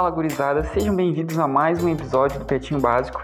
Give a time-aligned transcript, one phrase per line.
[0.00, 3.22] Fala gurizada, sejam bem-vindos a mais um episódio do Petinho Básico.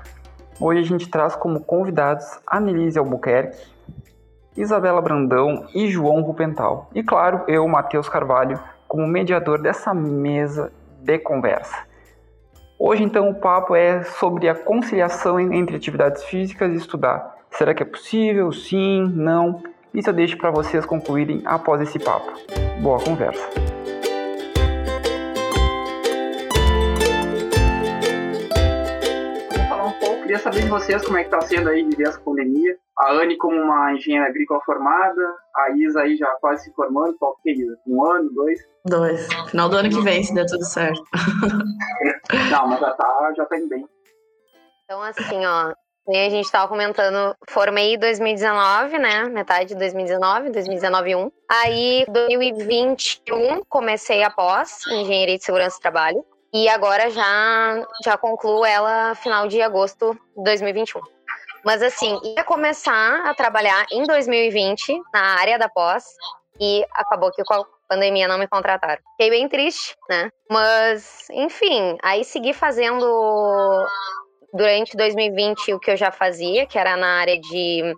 [0.60, 3.56] Hoje a gente traz como convidados Annelise Albuquerque,
[4.54, 6.90] Isabela Brandão e João Rupental.
[6.94, 11.74] E claro, eu, Matheus Carvalho, como mediador dessa mesa de conversa.
[12.78, 17.38] Hoje então o papo é sobre a conciliação entre atividades físicas e estudar.
[17.52, 18.52] Será que é possível?
[18.52, 19.10] Sim?
[19.14, 19.62] Não?
[19.94, 22.30] Isso eu deixo para vocês concluírem após esse papo.
[22.82, 23.65] Boa conversa.
[30.36, 32.76] Queria saber de vocês como é que está sendo aí viver essa pandemia.
[32.98, 37.36] A Anne como uma engenheira agrícola formada, a Isa aí já quase se formando, qual
[37.42, 37.78] que é Isa?
[37.86, 38.58] Um ano, dois?
[38.84, 39.26] Dois.
[39.50, 41.02] Final do ano que vem, se der tudo certo.
[42.50, 43.86] Não, mas já tá, já tá indo bem.
[44.84, 45.72] Então, assim, ó,
[46.08, 49.24] a gente estava comentando, formei em 2019, né?
[49.24, 51.32] Metade de 2019, 2019 1.
[51.48, 56.24] Aí, 2021, comecei a pós, Engenharia de Segurança do Trabalho.
[56.56, 61.02] E agora já, já concluo ela final de agosto de 2021.
[61.62, 66.06] Mas assim, ia começar a trabalhar em 2020 na área da pós
[66.58, 69.02] e acabou que com a pandemia não me contrataram.
[69.10, 70.30] Fiquei bem triste, né?
[70.50, 73.86] Mas, enfim, aí segui fazendo
[74.50, 77.94] durante 2020 o que eu já fazia, que era na área de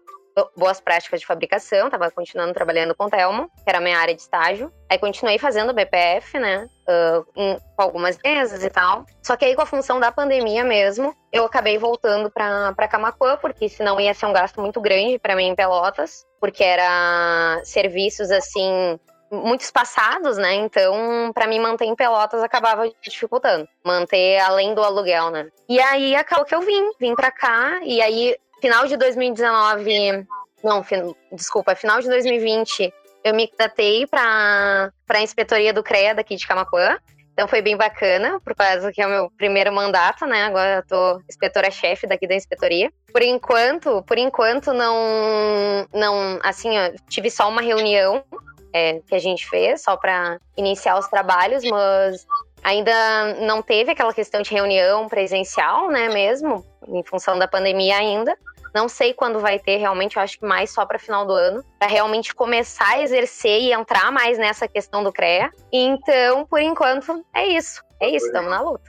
[0.56, 4.20] boas práticas de fabricação, estava continuando trabalhando com Telmo, que era a minha área de
[4.20, 4.72] estágio.
[4.90, 9.04] Aí continuei fazendo BPF, né, uh, com algumas mesas e tal.
[9.22, 13.68] Só que aí com a função da pandemia mesmo, eu acabei voltando para Camacuã, porque
[13.68, 18.98] senão ia ser um gasto muito grande para mim em Pelotas, porque era serviços assim
[19.30, 20.54] muito espaçados, né?
[20.54, 25.48] Então, para mim manter em Pelotas acabava dificultando, manter além do aluguel, né?
[25.68, 30.26] E aí acabou que eu vim, vim para cá e aí final de 2019,
[30.62, 32.92] não, fin, desculpa, final de 2020,
[33.24, 36.98] eu me candidatei para a inspetoria do CREA daqui de Camacuã.
[37.32, 40.42] Então foi bem bacana, por causa que é o meu primeiro mandato, né?
[40.42, 42.90] Agora eu tô inspetora-chefe daqui da inspetoria.
[43.12, 48.24] Por enquanto, por enquanto não não assim, ó, tive só uma reunião
[48.72, 52.26] é, que a gente fez, só para iniciar os trabalhos, mas
[52.62, 58.36] ainda não teve aquela questão de reunião presencial, né, mesmo, em função da pandemia ainda.
[58.78, 61.64] Não sei quando vai ter, realmente, eu acho que mais só para final do ano,
[61.80, 65.50] para realmente começar a exercer e entrar mais nessa questão do CREA.
[65.72, 67.82] Então, por enquanto, é isso.
[68.00, 68.88] É isso, estamos na luta.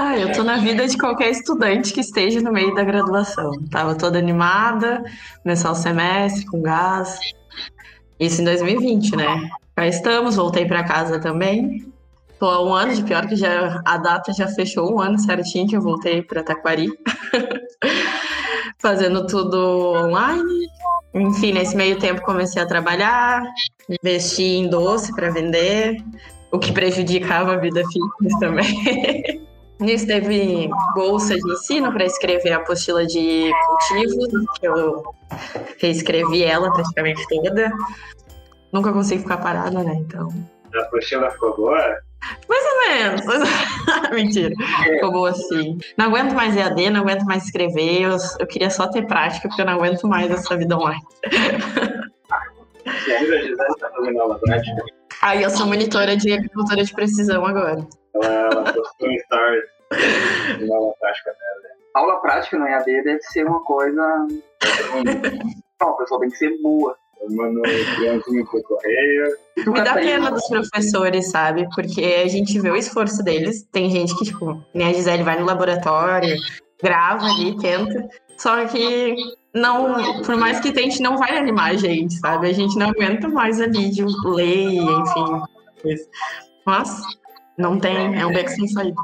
[0.00, 3.52] Ah, eu tô na vida de qualquer estudante que esteja no meio da graduação.
[3.70, 5.00] Tava toda animada,
[5.44, 7.20] começar o semestre com gás,
[8.18, 9.48] isso em 2020, né?
[9.78, 11.88] Já estamos, voltei para casa também.
[12.40, 15.68] Tô há um ano, de pior que já a data já fechou um ano certinho
[15.68, 16.88] que eu voltei para Taquari.
[18.80, 20.66] Fazendo tudo online.
[21.14, 23.42] Enfim, nesse meio tempo comecei a trabalhar,
[23.88, 25.96] investi em doce para vender,
[26.52, 29.50] o que prejudicava a vida fitness também.
[29.80, 35.02] Nisso teve bolsa de ensino para escrever a apostila de cultivo, que eu
[35.78, 37.72] reescrevi ela praticamente toda.
[38.70, 39.94] Nunca consigo ficar parada, né?
[39.94, 40.28] Então.
[40.74, 41.98] A apostila ficou boa?
[42.48, 43.22] Mais ou menos.
[44.12, 44.54] Mentira.
[44.84, 45.78] Ficou boa sim.
[45.96, 48.02] Não aguento mais EAD, não aguento mais escrever.
[48.02, 51.02] Eu, eu queria só ter prática, porque eu não aguento mais essa vida online.
[52.84, 54.84] Você ainda, Gisele, está fazendo aula prática?
[55.22, 57.86] Aí eu sou monitora de agricultura de precisão agora.
[58.14, 59.64] Ela postou um stories
[60.68, 61.62] na aula prática dela.
[61.62, 61.70] né?
[61.94, 64.26] Aula prática no EAD deve ser uma coisa.
[65.80, 66.96] Não, a pessoa tem que ser boa.
[67.20, 69.36] Eu mando um criancinho pro correio.
[69.58, 71.68] Me dá pena dos professores, sabe?
[71.74, 73.62] Porque a gente vê o esforço deles.
[73.70, 76.34] Tem gente que, tipo, nem a Gisele vai no laboratório,
[76.82, 78.08] grava ali, tenta.
[78.38, 79.16] Só que
[79.54, 82.48] não, por mais que tente, não vai animar a gente, sabe?
[82.48, 85.98] A gente não aguenta mais ali de ler, enfim.
[86.64, 87.02] Mas
[87.58, 88.96] não tem, é um beco sem saída.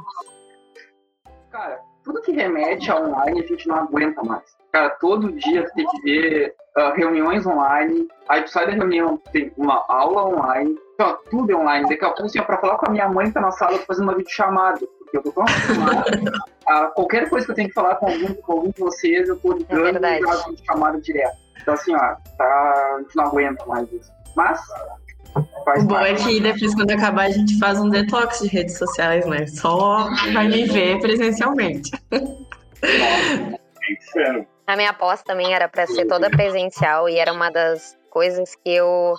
[1.51, 4.45] Cara, tudo que remete a online a gente não aguenta mais.
[4.73, 9.19] Cara, todo dia tu tem que ver ah, reuniões online, aí tu sai da reunião,
[9.33, 11.89] tem uma aula online, então, tudo é online.
[11.89, 14.05] Daqui a pouco, assim, pra falar com a minha mãe que tá na sala, fazendo
[14.05, 16.33] uma videochamada, porque eu tô tão acostumado
[16.67, 19.37] a qualquer coisa que eu tenho que falar com algum, com algum de vocês, eu
[19.37, 20.17] tô ligando verdade.
[20.17, 21.37] e gravo videochamada direto.
[21.61, 24.11] Então, assim, ó, tá, a gente não aguenta mais isso.
[24.35, 24.59] Mas,
[25.35, 29.27] O bom é que depois, quando acabar, a gente faz um detox de redes sociais,
[29.27, 29.47] né?
[29.47, 31.91] Só vai me ver presencialmente.
[34.13, 34.49] Ser.
[34.67, 38.71] A minha aposta também era para ser toda presencial e era uma das coisas que
[38.71, 39.15] eu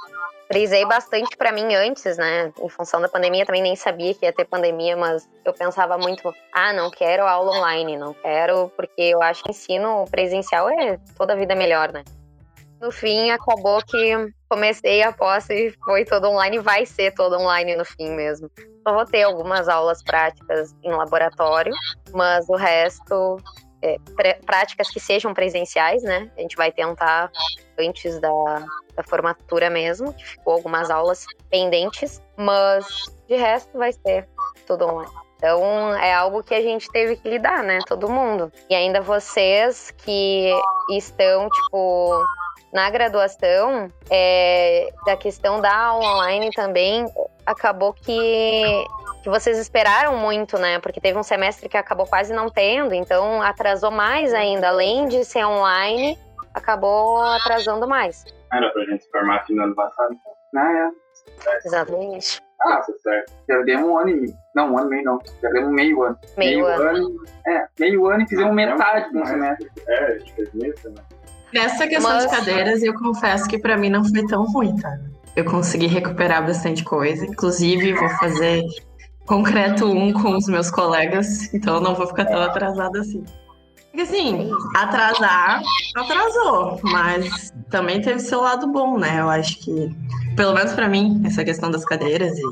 [0.47, 2.51] frisei bastante para mim antes, né?
[2.59, 6.33] Em função da pandemia, também nem sabia que ia ter pandemia, mas eu pensava muito,
[6.53, 11.33] ah, não quero aula online, não quero, porque eu acho que ensino presencial é toda
[11.33, 12.03] a vida melhor, né?
[12.81, 17.75] No fim, acabou que comecei a pós e foi todo online, vai ser todo online
[17.75, 18.49] no fim mesmo.
[18.87, 21.73] Só vou ter algumas aulas práticas em laboratório,
[22.13, 23.37] mas o resto,
[23.81, 23.97] é,
[24.45, 26.29] práticas que sejam presenciais, né?
[26.37, 27.31] A gente vai tentar
[27.77, 28.65] antes da,
[28.95, 32.85] da formatura mesmo, que ficou algumas aulas pendentes, mas
[33.27, 34.27] de resto vai ser
[34.65, 35.27] tudo online.
[35.37, 37.79] Então é algo que a gente teve que lidar, né?
[37.87, 38.51] Todo mundo.
[38.69, 40.51] E ainda vocês que
[40.89, 42.25] estão, tipo,
[42.73, 47.05] na graduação, é, da questão da aula online também,
[47.45, 48.85] acabou que,
[49.23, 50.79] que vocês esperaram muito, né?
[50.79, 54.69] Porque teve um semestre que acabou quase não tendo, então atrasou mais ainda.
[54.69, 56.17] Além de ser online,
[56.53, 58.25] acabou atrasando mais.
[58.51, 60.15] Era pra gente se formar aqui no ano passado.
[60.55, 60.89] Ah, é.
[61.65, 62.41] Exatamente.
[62.61, 63.33] Ah, tá certo.
[63.45, 64.37] Perdemos um ano e meio.
[64.55, 65.19] Não, um ano e meio não.
[65.41, 66.17] Perdemos meio ano.
[66.37, 66.89] Meio, meio ano.
[66.89, 67.23] ano.
[67.47, 69.69] É, meio ano e fizemos metade do semestre.
[69.87, 71.17] É, a gente fez meio semestre.
[71.53, 72.23] Nessa questão Mas...
[72.23, 74.97] de cadeiras, eu confesso que para mim não foi tão ruim, tá?
[75.35, 77.25] Eu consegui recuperar bastante coisa.
[77.25, 78.63] Inclusive, vou fazer
[79.27, 83.23] concreto um com os meus colegas, então eu não vou ficar tão atrasada assim.
[83.91, 85.61] Porque assim, atrasar,
[85.95, 89.19] atrasou, mas também teve seu lado bom, né?
[89.19, 89.95] Eu acho que,
[90.35, 92.43] pelo menos para mim, essa questão das cadeiras e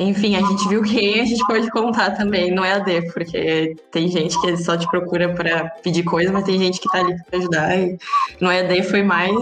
[0.00, 4.40] enfim, a gente viu quem a gente pode contar também no EAD, porque tem gente
[4.40, 7.76] que só te procura para pedir coisa, mas tem gente que tá ali para ajudar.
[7.76, 7.98] E
[8.40, 9.34] no EAD foi mais.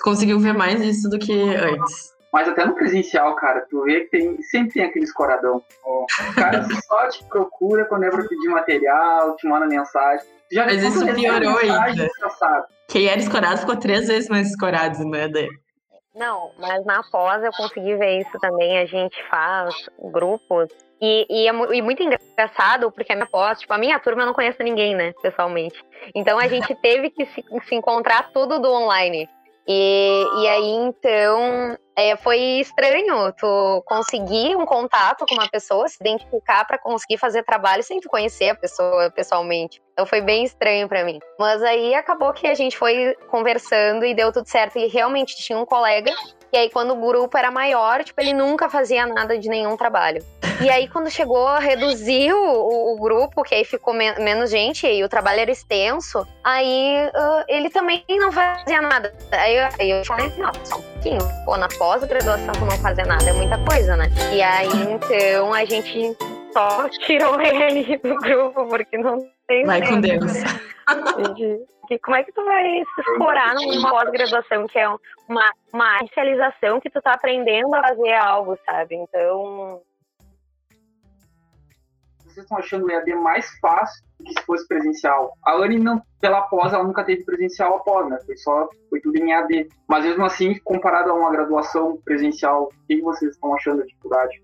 [0.00, 2.09] conseguiu ver mais isso do que antes.
[2.32, 5.62] Mas até no presencial, cara, tu vê que tem, sempre tem aquele escoradão.
[5.84, 10.26] O cara só te procura quando é pra pedir material, te manda mensagem.
[10.52, 12.08] Já Mas isso piorou ainda.
[12.88, 15.48] Quem era escorado ficou três vezes mais escorado no EAD.
[16.14, 18.78] Não, mas na pós eu consegui ver isso também.
[18.78, 19.74] A gente faz
[20.12, 20.68] grupos.
[21.00, 24.26] E, e é e muito engraçado, porque a minha pós, tipo, a minha turma eu
[24.26, 25.82] não conheço ninguém, né, pessoalmente.
[26.14, 29.28] Então a gente teve que se, se encontrar tudo do online.
[29.66, 35.96] E, e aí, então, é, foi estranho tu conseguir um contato com uma pessoa, se
[36.00, 39.82] identificar para conseguir fazer trabalho sem tu conhecer a pessoa pessoalmente.
[39.92, 41.18] Então foi bem estranho para mim.
[41.38, 44.78] Mas aí acabou que a gente foi conversando e deu tudo certo.
[44.78, 46.12] E realmente tinha um colega
[46.52, 50.24] e aí, quando o grupo era maior, tipo, ele nunca fazia nada de nenhum trabalho.
[50.60, 54.84] E aí, quando chegou a reduzir o, o grupo, que aí ficou me menos gente
[54.86, 59.14] e o trabalho era extenso, aí uh, ele também não fazia nada.
[59.30, 60.50] Aí, eu, aí eu falei, não,
[61.00, 61.20] pouquinho.
[61.44, 64.06] Pô, na pós-graduação tu não fazer nada é muita coisa, né?
[64.32, 66.16] E aí, então, a gente
[66.52, 69.18] só tirou ele do grupo, porque não
[69.48, 69.64] tem.
[69.64, 70.32] Vai com Deus.
[71.88, 74.88] Que, como é que tu vai se escorar numa pós-graduação que é
[75.28, 78.94] uma, uma especialização que tu tá aprendendo a fazer algo, sabe?
[78.94, 79.80] Então.
[82.18, 85.32] Vocês estão achando o EAD mais fácil que se fosse presencial.
[85.44, 88.18] A Anne, não, pela pós, ela nunca teve presencial após, né?
[88.24, 89.68] Foi só, foi tudo em EAD.
[89.88, 94.42] Mas mesmo assim, comparado a uma graduação presencial, o que vocês estão achando da dificuldade?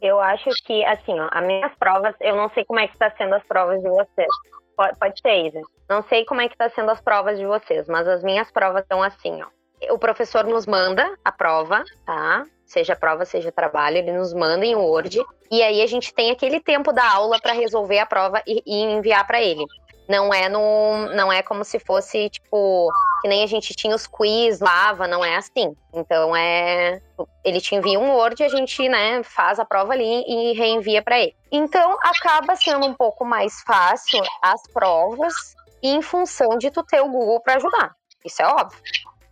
[0.00, 3.10] Eu acho que, assim, ó, as minhas provas, eu não sei como é que está
[3.16, 4.28] sendo as provas de vocês.
[4.76, 5.60] Pode, pode ser, Isa.
[5.88, 8.82] Não sei como é que tá sendo as provas de vocês, mas as minhas provas
[8.82, 9.46] estão assim, ó.
[9.92, 12.44] O professor nos manda a prova, tá?
[12.66, 15.22] Seja prova, seja trabalho, ele nos manda em Word.
[15.50, 18.82] E aí a gente tem aquele tempo da aula para resolver a prova e, e
[18.82, 19.64] enviar para ele.
[20.08, 22.90] Não é no, não é como se fosse tipo
[23.22, 25.74] que nem a gente tinha os quiz, lava, não é assim.
[25.94, 27.00] Então é,
[27.42, 31.18] ele te envia um Word a gente, né, faz a prova ali e reenvia para
[31.18, 31.34] ele.
[31.50, 35.34] Então acaba sendo um pouco mais fácil as provas
[35.82, 37.94] em função de tu ter o Google para ajudar.
[38.24, 38.80] Isso é óbvio.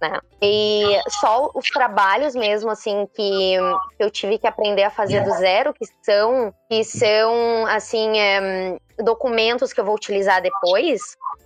[0.03, 0.19] Né?
[0.43, 3.55] E só os trabalhos mesmo, assim, que
[4.01, 9.73] eu tive que aprender a fazer do zero, que são, que são assim, é, documentos
[9.73, 11.01] que eu vou utilizar depois,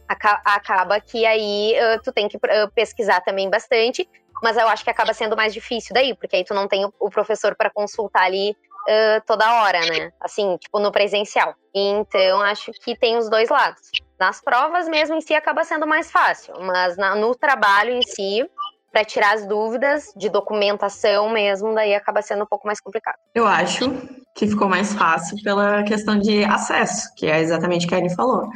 [0.08, 4.08] acaba que aí uh, tu tem que uh, pesquisar também bastante,
[4.42, 7.10] mas eu acho que acaba sendo mais difícil daí, porque aí tu não tem o
[7.10, 10.10] professor para consultar ali uh, toda hora, né?
[10.18, 11.54] Assim, tipo no presencial.
[11.74, 13.90] Então, acho que tem os dois lados.
[14.18, 18.48] Nas provas mesmo em si acaba sendo mais fácil, mas na, no trabalho em si,
[18.90, 23.18] para tirar as dúvidas de documentação mesmo, daí acaba sendo um pouco mais complicado.
[23.34, 23.90] Eu acho
[24.34, 28.14] que ficou mais fácil pela questão de acesso, que é exatamente o que a Anne
[28.14, 28.48] falou.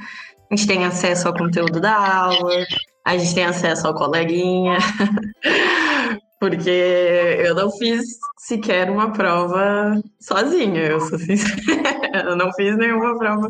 [0.50, 2.64] A gente tem acesso ao conteúdo da aula,
[3.04, 4.78] a gente tem acesso ao coleguinha,
[6.40, 6.70] porque
[7.44, 8.02] eu não fiz
[8.38, 10.98] sequer uma prova sozinha, eu
[12.24, 13.48] eu não fiz nenhuma prova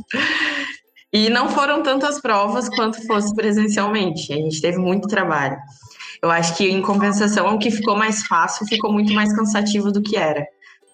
[1.13, 4.33] e não foram tantas provas quanto fosse presencialmente.
[4.33, 5.57] A gente teve muito trabalho.
[6.23, 10.03] Eu acho que, em compensação, o que ficou mais fácil ficou muito mais cansativo do
[10.03, 10.47] que era.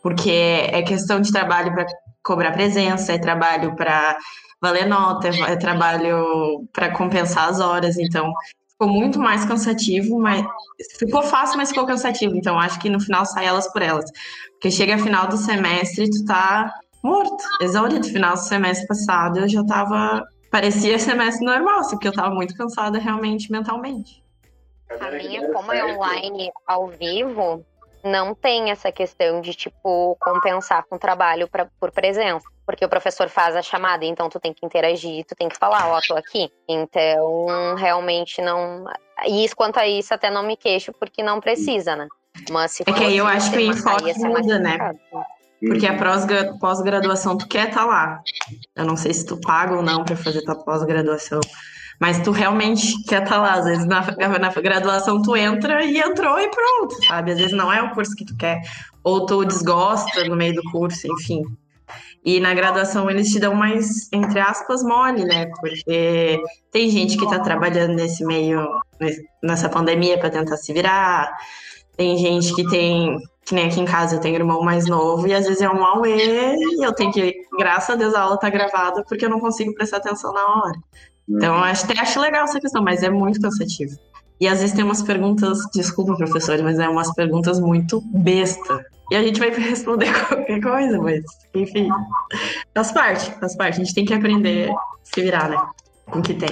[0.03, 1.87] Porque é questão de trabalho para
[2.23, 4.17] cobrar presença, é trabalho para
[4.61, 7.99] valer nota, é trabalho para compensar as horas.
[7.99, 8.33] Então,
[8.71, 10.47] ficou muito mais cansativo, mas
[10.99, 12.37] ficou fácil, mas ficou cansativo.
[12.37, 14.11] Então, acho que no final sai elas por elas.
[14.53, 16.73] Porque chega final do semestre, tu tá
[17.07, 18.07] morto, exaurido.
[18.09, 20.27] Final do semestre passado, eu já tava.
[20.51, 24.25] Parecia semestre normal, só que eu tava muito cansada realmente mentalmente.
[25.01, 27.65] A minha, como é online ao vivo,
[28.05, 32.47] não tem essa questão de, tipo, compensar com trabalho pra, por presença.
[32.65, 35.89] Porque o professor faz a chamada, então tu tem que interagir, tu tem que falar,
[35.89, 36.51] ó, oh, tô aqui.
[36.69, 38.85] Então, realmente não.
[39.27, 42.09] E isso, quanto a isso, até não me queixo, porque não precisa, né?
[42.51, 44.95] Mas se É que aí eu acho que o enfoque muda, né?
[45.61, 45.97] Porque a
[46.61, 48.21] pós-graduação tu quer estar tá lá.
[48.75, 51.41] Eu não sei se tu paga ou não para fazer tua pós-graduação.
[51.99, 53.55] Mas tu realmente quer estar tá lá.
[53.55, 54.01] Às vezes na,
[54.39, 57.33] na, graduação tu entra e entrou e pronto, sabe?
[57.33, 58.61] Às vezes não é o curso que tu quer.
[59.03, 61.43] Ou tu desgosta no meio do curso, enfim.
[62.25, 65.47] E na graduação eles te dão mais, entre aspas, mole, né?
[65.61, 68.67] Porque tem gente que está trabalhando nesse meio,
[69.41, 71.33] nessa pandemia para tentar se virar.
[71.97, 73.17] Tem gente que tem,
[73.47, 75.85] que nem aqui em casa, eu tenho irmão mais novo, e às vezes é um
[75.85, 79.39] auê, e eu tenho que, graças a Deus, a aula tá gravada, porque eu não
[79.39, 80.79] consigo prestar atenção na hora.
[81.29, 81.63] Então, uhum.
[81.63, 83.97] acho, até acho legal essa questão, mas é muito cansativo.
[84.41, 88.85] E às vezes tem umas perguntas, desculpa, professor, mas é umas perguntas muito besta.
[89.13, 91.23] E a gente vai responder qualquer coisa, mas,
[91.55, 91.89] enfim.
[92.75, 93.81] Faz parte, faz parte.
[93.81, 95.57] A gente tem que aprender a se virar, né?
[96.07, 96.51] Com o que tem.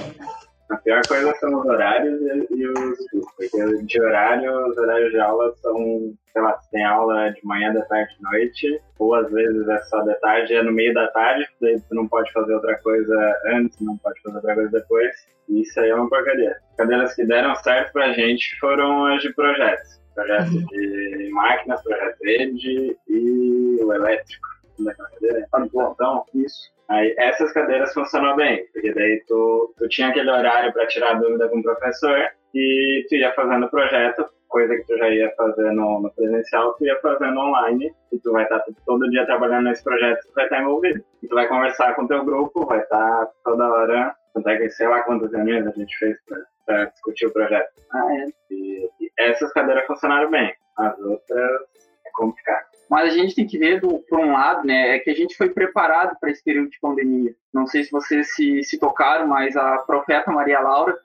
[0.69, 2.19] A pior coisa são os horários
[2.49, 2.97] e, os
[3.37, 7.83] porque de horário, os horários de aula são, sei lá, tem aula de manhã, da
[7.85, 11.47] tarde, de noite, ou às vezes é só da tarde, é no meio da tarde,
[11.61, 15.15] daí tu não pode fazer outra coisa antes, não pode fazer outra coisa depois,
[15.49, 16.55] e isso aí é uma porcaria.
[16.77, 20.01] Cadeiras que deram certo pra gente foram as de projetos.
[20.15, 20.65] Projeto uhum.
[20.65, 24.47] de máquinas, projeto rede e o elétrico
[24.79, 25.47] daquela cadeira.
[25.93, 26.74] Então, isso.
[26.89, 31.49] Aí, essas cadeiras funcionam bem, porque daí tu, tu tinha aquele horário para tirar dúvida
[31.49, 35.71] com o professor e tu ia fazendo o projeto, coisa que tu já ia fazer
[35.71, 39.65] no, no, presencial, tu ia fazendo online e tu vai estar tá todo dia trabalhando
[39.65, 41.03] nesse projeto, tu vai estar tá envolvido.
[41.21, 44.69] E tu vai conversar com teu grupo, vai estar tá toda hora, quanto é que
[44.69, 46.17] sei lá quantas reuniões a gente fez
[46.65, 47.69] para discutir o projeto.
[47.91, 48.27] Ah, é.
[48.51, 51.61] E, e essas cadeiras funcionaram bem, as outras
[52.05, 52.74] é complicado.
[52.89, 55.35] Mas a gente tem que ver, do, por um lado, né, é que a gente
[55.35, 57.33] foi preparado para esse período de pandemia.
[57.53, 60.97] Não sei se vocês se, se tocaram, mas a profeta Maria Laura,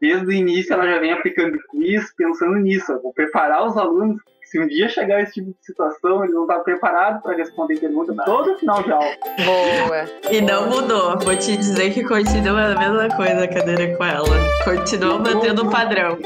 [0.00, 3.00] desde o início, ela já vem aplicando isso, pensando nisso.
[3.02, 4.20] Vou preparar os alunos
[4.54, 8.14] se um dia chegar esse tipo de situação, eles vão estar preparados para responder perguntas
[8.24, 9.10] todo final de aula.
[9.44, 10.04] Boa.
[10.30, 11.18] E não mudou.
[11.18, 14.28] Vou te dizer que continua a mesma coisa a cadeira com ela.
[14.64, 16.18] Continua mantendo o padrão.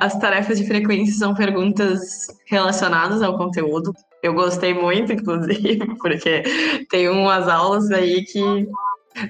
[0.00, 3.92] As tarefas de frequência são perguntas relacionadas ao conteúdo.
[4.22, 6.42] Eu gostei muito, inclusive, porque
[6.90, 8.68] tem umas aulas aí que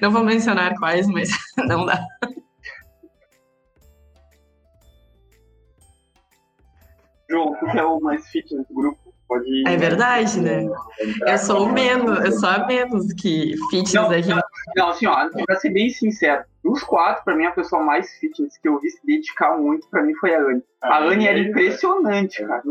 [0.01, 1.29] não vou mencionar quais, mas
[1.67, 1.99] não dá.
[7.29, 9.09] João, tu é o mais fitness do grupo.
[9.27, 9.63] Pode...
[9.67, 10.65] É verdade, né?
[11.27, 14.29] Eu sou o menos, eu sou a menos que fitness não, aqui.
[14.29, 14.41] Não,
[14.75, 18.57] não, assim, ó, pra ser bem sincero, dos quatro, pra mim, a pessoa mais fitness
[18.57, 20.63] que eu vi se dedicar muito, pra mim, foi a Anne.
[20.81, 22.63] A ah, Anne era impressionante, cara.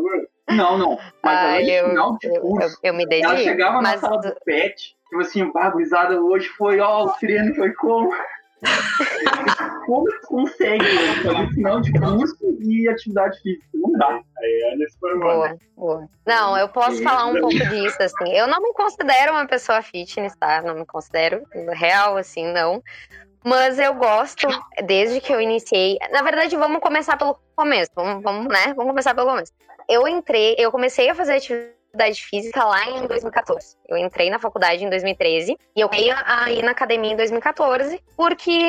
[0.50, 0.98] Não, não.
[1.22, 3.30] Mas ah, eu, final de curso, eu, eu, me dediquei.
[3.30, 7.72] Ela chegava na sala do pet, tipo assim, bagulhizada hoje foi, ó, o treino foi
[7.74, 8.10] como?
[9.86, 10.84] como consegue
[11.22, 13.66] fazer final de curso e atividade física?
[13.74, 14.20] Não dá.
[14.38, 16.08] Aí é boa, boa.
[16.26, 18.32] Não, eu posso falar um pouco disso, assim.
[18.32, 20.60] Eu não me considero uma pessoa fitness, tá?
[20.62, 22.82] Não me considero real, assim, não.
[23.44, 24.46] Mas eu gosto,
[24.84, 25.96] desde que eu iniciei.
[26.10, 27.90] Na verdade, vamos começar pelo começo.
[27.94, 28.74] Vamos, vamos, né?
[28.74, 29.52] Vamos começar pelo começo.
[29.88, 33.76] Eu entrei, eu comecei a fazer atividade faculdade de física lá em 2014.
[33.88, 38.60] Eu entrei na faculdade em 2013 e eu ia ir na academia em 2014 porque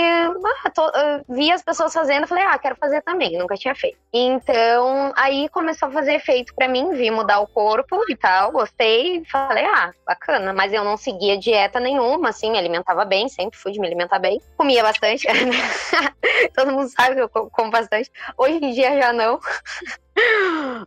[0.64, 0.92] ah, tô,
[1.28, 3.98] vi as pessoas fazendo, falei, ah, quero fazer também, nunca tinha feito.
[4.14, 9.24] Então, aí começou a fazer efeito para mim, vi mudar o corpo e tal, gostei,
[9.26, 13.72] falei, ah, bacana, mas eu não seguia dieta nenhuma, assim, me alimentava bem, sempre fui
[13.72, 15.28] de me alimentar bem, comia bastante,
[16.56, 18.12] todo mundo sabe que eu como bastante.
[18.38, 19.40] Hoje em dia já não.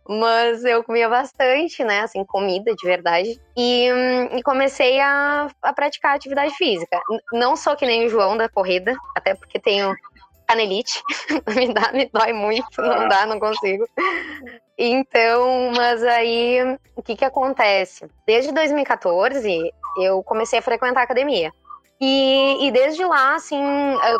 [0.07, 2.01] Mas eu comia bastante, né?
[2.01, 3.39] Assim, comida de verdade.
[3.55, 3.87] E,
[4.31, 6.99] e comecei a, a, praticar atividade física.
[7.31, 9.95] Não sou que nem o João da corrida, até porque tenho
[10.47, 11.01] canelite.
[11.55, 13.85] me, dá, me dói muito, não dá, não consigo.
[14.77, 18.07] Então, mas aí, o que que acontece?
[18.25, 21.51] Desde 2014, eu comecei a frequentar academia.
[22.01, 23.61] E, e, desde lá, assim,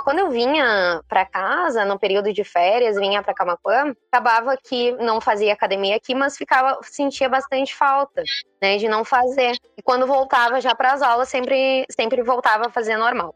[0.03, 5.20] quando eu vinha para casa, no período de férias, vinha para Camacuã, acabava que não
[5.20, 8.24] fazia academia aqui, mas ficava, sentia bastante falta,
[8.62, 9.58] né, de não fazer.
[9.77, 13.36] E quando voltava já para as aulas, sempre, sempre voltava a fazer normal.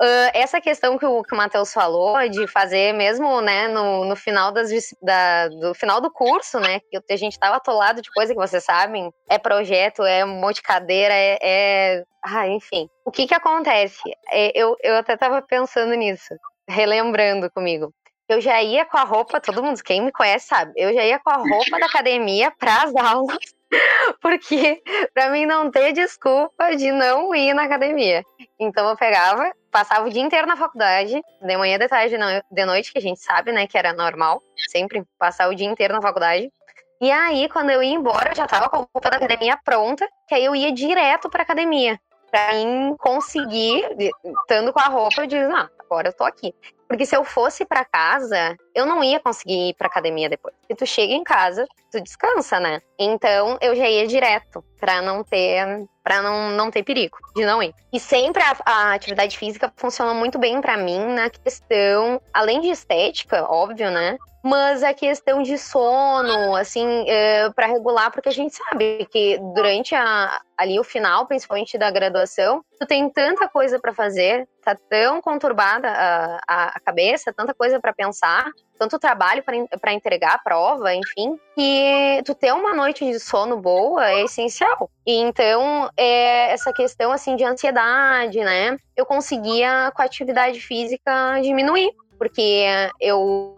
[0.00, 4.14] Uh, essa questão que o, que o Matheus falou de fazer mesmo, né, no, no
[4.14, 4.68] final das,
[5.00, 8.62] da, do final do curso, né, que a gente tava atolado de coisa que vocês
[8.62, 12.04] sabem, é projeto, é um monte de cadeira, é, é...
[12.22, 12.88] Ah, enfim.
[13.06, 14.02] O que que acontece?
[14.30, 16.34] É, eu, eu até tava pensando nisso,
[16.68, 17.90] relembrando comigo.
[18.28, 21.18] Eu já ia com a roupa, todo mundo, quem me conhece sabe, eu já ia
[21.18, 23.38] com a roupa da academia para as aulas
[24.20, 28.22] porque para mim não ter desculpa de não ir na academia.
[28.58, 32.16] Então eu pegava, passava o dia inteiro na faculdade, de manhã, de tarde,
[32.50, 35.92] de noite, que a gente sabe, né, que era normal, sempre passar o dia inteiro
[35.92, 36.50] na faculdade.
[36.98, 40.08] E aí, quando eu ia embora, eu já tava com a roupa da academia pronta,
[40.26, 42.00] que aí eu ia direto pra academia.
[42.30, 43.86] Pra mim conseguir,
[44.24, 46.54] estando com a roupa, eu disse, ah, agora eu tô aqui.
[46.88, 50.54] Porque se eu fosse para casa, eu não ia conseguir ir pra academia depois.
[50.66, 52.80] Se tu chega em casa, tu descansa, né?
[52.98, 57.60] Então eu já ia direto para não ter para não, não ter perigo de não
[57.60, 57.74] ir.
[57.92, 62.68] E sempre a, a atividade física funciona muito bem para mim na questão, além de
[62.68, 64.16] estética, óbvio, né?
[64.46, 69.92] mas a questão de sono, assim, é, para regular, porque a gente sabe que durante
[69.92, 75.20] a, ali o final, principalmente da graduação, tu tem tanta coisa para fazer, tá tão
[75.20, 81.38] conturbada a, a cabeça, tanta coisa para pensar, tanto trabalho para entregar a prova, enfim,
[81.54, 84.90] que tu ter uma noite de sono boa é essencial.
[85.06, 88.76] E então, é, essa questão assim de ansiedade, né?
[88.96, 92.64] Eu conseguia com a atividade física diminuir, porque
[93.00, 93.56] eu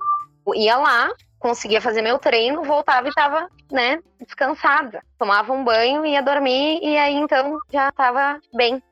[0.54, 5.02] ia lá, conseguia fazer meu treino, voltava e estava, né, descansada.
[5.18, 8.82] Tomava um banho, ia dormir e aí então já estava bem.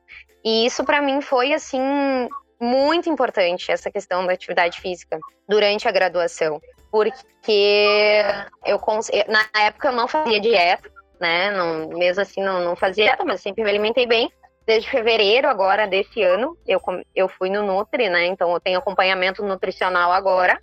[0.43, 2.29] E isso para mim foi assim
[2.59, 6.61] muito importante essa questão da atividade física durante a graduação,
[6.91, 8.23] porque
[8.65, 8.79] eu
[9.27, 13.41] na época eu não fazia dieta, né, não, mesmo assim não, não fazia dieta, mas
[13.41, 14.31] sempre me alimentei bem.
[14.65, 16.81] Desde fevereiro agora desse ano, eu,
[17.15, 18.25] eu fui no Nutri, né?
[18.25, 20.59] Então eu tenho acompanhamento nutricional agora.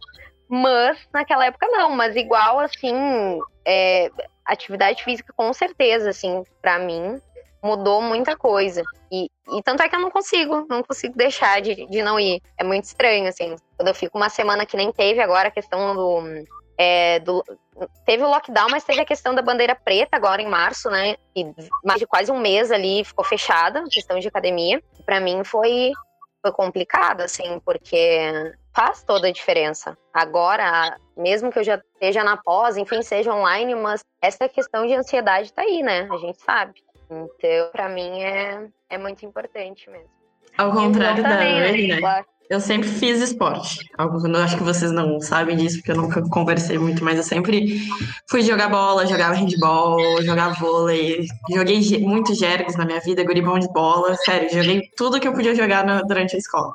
[0.47, 4.11] Mas naquela época não, mas igual assim, é,
[4.45, 7.19] atividade física com certeza, assim, para mim
[7.65, 8.83] mudou muita coisa.
[9.11, 12.43] E, e, tanto é que eu não consigo, não consigo deixar de, de não ir.
[12.59, 13.57] É muito estranho, assim.
[13.77, 16.45] Quando eu fico uma semana que nem teve agora a questão do,
[16.77, 17.43] é, do.
[18.05, 21.17] Teve o lockdown, mas teve a questão da bandeira preta agora em março, né?
[21.35, 21.47] E
[21.83, 24.83] mais de quase um mês ali ficou fechada, questão de academia.
[25.07, 25.93] Para mim foi,
[26.43, 29.97] foi complicado, assim, porque faz toda a diferença.
[30.13, 34.95] Agora, mesmo que eu já esteja na pós, enfim, seja online, mas essa questão de
[34.95, 36.07] ansiedade tá aí, né?
[36.11, 36.84] A gente sabe.
[37.11, 40.09] Então, para mim é, é muito importante mesmo.
[40.57, 41.99] Ao contrário da Anne, né?
[41.99, 42.27] Claro.
[42.49, 43.79] Eu sempre fiz esporte.
[43.97, 47.17] Algo que eu acho que vocês não sabem disso, porque eu nunca conversei muito, mas
[47.17, 47.81] eu sempre
[48.29, 51.27] fui jogar bola, jogava handball, jogava vôlei.
[51.51, 54.15] Joguei muito jergs na minha vida, guribão de bola.
[54.17, 56.75] Sério, joguei tudo que eu podia jogar no, durante a escola.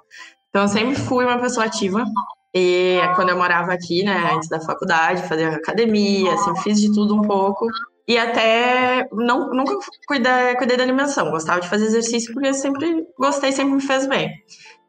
[0.49, 2.03] Então, eu sempre fui uma pessoa ativa.
[2.51, 7.15] E quando eu morava aqui, né, antes da faculdade, fazia academia, sempre fiz de tudo
[7.15, 7.67] um pouco.
[8.09, 11.29] E até não, nunca cuidei, cuidei da alimentação.
[11.29, 14.33] Gostava de fazer exercício porque sempre gostei, sempre me fez bem.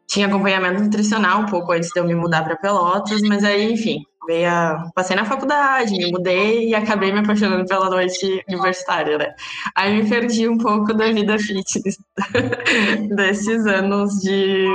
[0.07, 3.99] Tinha acompanhamento nutricional um pouco antes de eu me mudar para Pelotas, mas aí, enfim,
[4.25, 4.89] veio a...
[4.95, 9.35] passei na faculdade, me mudei e acabei me apaixonando pela noite universitária, né?
[9.75, 11.97] Aí me perdi um pouco da vida fitness
[13.15, 14.67] desses anos de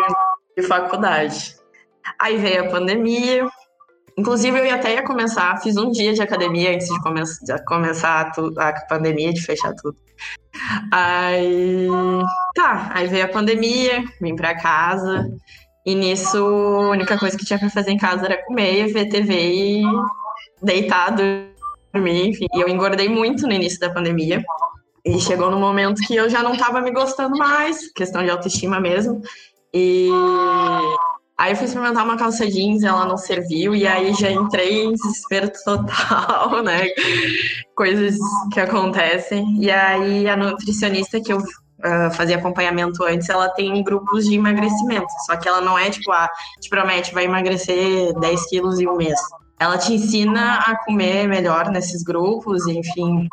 [0.56, 1.54] de faculdade.
[2.18, 3.46] Aí veio a pandemia.
[4.16, 8.32] Inclusive, eu até ia começar, fiz um dia de academia antes de, come de começar
[8.56, 9.96] a, a pandemia, de fechar tudo.
[10.90, 11.86] Aí,
[12.54, 15.28] tá, aí veio a pandemia, vim pra casa,
[15.84, 19.34] e nisso a única coisa que tinha pra fazer em casa era comer, ver TV
[19.34, 19.82] e
[20.62, 22.46] deitar, dormir, enfim.
[22.54, 24.42] E eu engordei muito no início da pandemia.
[25.04, 28.80] E chegou no momento que eu já não tava me gostando mais, questão de autoestima
[28.80, 29.20] mesmo.
[29.72, 30.08] E
[31.38, 34.92] aí eu fui experimentar uma calça jeans, ela não serviu, e aí já entrei em
[34.92, 36.86] desespero total, né?
[37.74, 38.16] Coisas
[38.52, 39.56] que acontecem.
[39.60, 45.06] E aí a nutricionista que eu uh, fazia acompanhamento antes, ela tem grupos de emagrecimento.
[45.26, 46.28] Só que ela não é tipo, ah,
[46.60, 49.18] te promete, vai emagrecer 10 quilos em um mês.
[49.58, 53.26] Ela te ensina a comer melhor nesses grupos, enfim,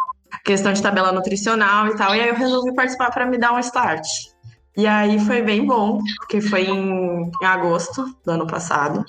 [0.45, 2.15] questão de tabela nutricional e tal.
[2.15, 4.05] E aí eu resolvi participar para me dar um start.
[4.75, 9.05] E aí foi bem bom, porque foi em, em agosto do ano passado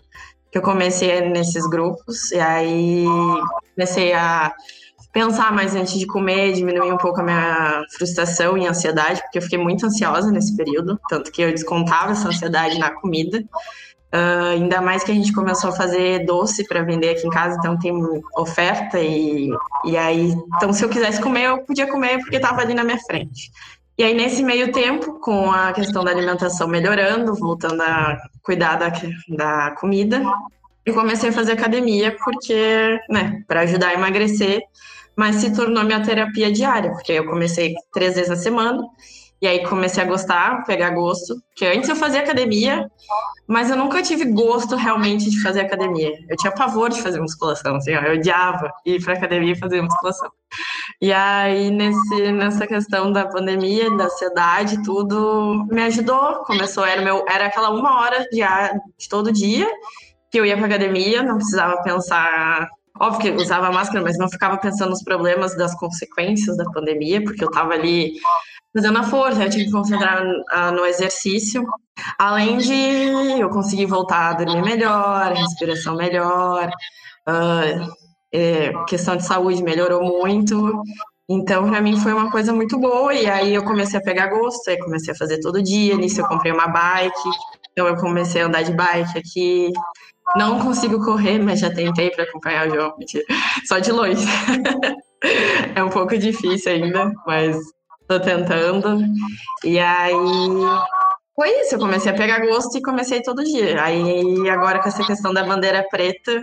[0.54, 2.30] que eu comecei nesses grupos.
[2.30, 3.04] E aí
[3.74, 4.54] comecei a
[5.12, 9.42] pensar mais antes de comer, diminuir um pouco a minha frustração e ansiedade, porque eu
[9.42, 13.42] fiquei muito ansiosa nesse período, tanto que eu descontava essa ansiedade na comida.
[14.12, 17.56] Uh, ainda mais que a gente começou a fazer doce para vender aqui em casa,
[17.58, 17.92] então tem
[18.36, 19.50] oferta e,
[19.84, 22.98] e aí, então se eu quisesse comer, eu podia comer porque estava ali na minha
[22.98, 23.50] frente.
[23.96, 28.92] E aí, nesse meio tempo, com a questão da alimentação melhorando, voltando a cuidar da,
[29.28, 30.20] da comida,
[30.84, 34.60] eu comecei a fazer academia porque, né, para ajudar a emagrecer,
[35.16, 38.82] mas se tornou minha terapia diária, porque eu comecei três vezes na semana,
[39.44, 42.90] e aí comecei a gostar, pegar gosto, porque antes eu fazia academia,
[43.46, 46.14] mas eu nunca tive gosto realmente de fazer academia.
[46.30, 49.82] Eu tinha pavor de fazer musculação, assim, ó, eu odiava ir para academia e fazer
[49.82, 50.30] musculação.
[50.98, 56.36] E aí, nesse, nessa questão da pandemia, da ansiedade, tudo me ajudou.
[56.46, 59.70] Começou, era, meu, era aquela uma hora de, de todo dia
[60.30, 62.66] que eu ia para academia, não precisava pensar
[63.00, 67.42] Óbvio que usava máscara, mas não ficava pensando nos problemas das consequências da pandemia, porque
[67.42, 68.14] eu estava ali
[68.72, 70.24] fazendo a força, eu tinha que concentrar
[70.72, 71.64] no exercício.
[72.18, 76.68] Além de eu conseguir voltar a dormir melhor, respiração melhor,
[77.28, 77.94] uh,
[78.32, 80.82] é, questão de saúde melhorou muito.
[81.28, 83.14] Então, para mim foi uma coisa muito boa.
[83.14, 85.96] E aí eu comecei a pegar gosto, aí comecei a fazer todo dia.
[85.96, 87.30] Nisso eu comprei uma bike,
[87.70, 89.72] então eu comecei a andar de bike aqui.
[90.36, 92.96] Não consigo correr, mas já tentei para acompanhar o jogo.
[93.66, 94.24] Só de longe.
[95.74, 97.56] é um pouco difícil ainda, mas
[98.08, 99.00] tô tentando.
[99.64, 100.12] E aí
[101.36, 103.82] foi isso, eu comecei a pegar gosto e comecei todo dia.
[103.82, 106.42] Aí agora com essa questão da bandeira preta,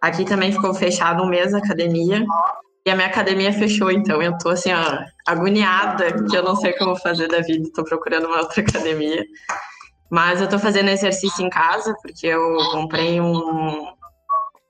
[0.00, 2.24] aqui também ficou fechado um mês a academia.
[2.86, 6.70] E a minha academia fechou, então eu tô assim, ó, agoniada, que eu não sei
[6.70, 9.22] o que eu vou fazer da vida, tô procurando uma outra academia.
[10.10, 13.86] Mas eu estou fazendo exercício em casa, porque eu comprei um,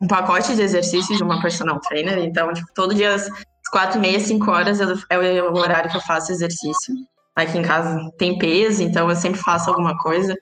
[0.01, 2.19] um pacote de exercícios de uma personal trainer.
[2.19, 3.29] Então, tipo, todo dia às
[3.71, 6.95] quatro e meia, cinco horas é o horário que eu faço exercício.
[7.37, 10.35] Aqui em casa tem peso, então eu sempre faço alguma coisa.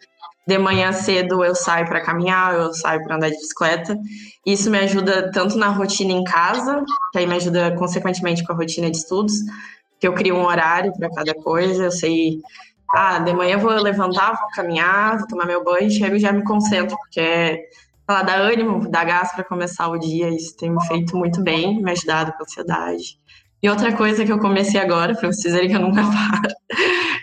[0.47, 3.99] De manhã cedo eu saio para caminhar, eu saio para andar de bicicleta.
[4.47, 8.57] Isso me ajuda tanto na rotina em casa, que aí me ajuda consequentemente com a
[8.57, 9.35] rotina de estudos,
[10.01, 11.85] que eu crio um horário para cada coisa.
[11.85, 12.41] Eu sei
[12.95, 16.45] ah, de manhã vou levantar, vou caminhar, vou tomar meu banho, chego e já me
[16.45, 17.65] concentro, porque é,
[18.09, 20.29] ela dá ânimo, dá gás para começar o dia.
[20.29, 23.19] Isso tem me feito muito bem, me ajudado com a ansiedade.
[23.63, 26.55] E outra coisa que eu comecei agora, para vocês verem que eu nunca paro,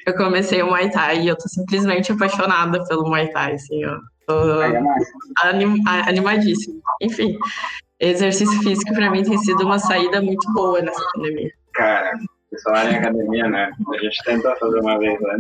[0.06, 3.98] eu comecei o Muay Thai e eu tô simplesmente apaixonada pelo Muay Thai, assim, ó.
[4.26, 4.62] Tô
[5.44, 6.82] anim, animadíssima.
[7.02, 7.38] Enfim,
[8.00, 11.52] exercício físico para mim tem sido uma saída muito boa nessa pandemia.
[11.74, 12.12] Cara,
[12.54, 13.72] pessoal em academia, né?
[13.94, 15.38] A gente tentou fazer uma vez, né?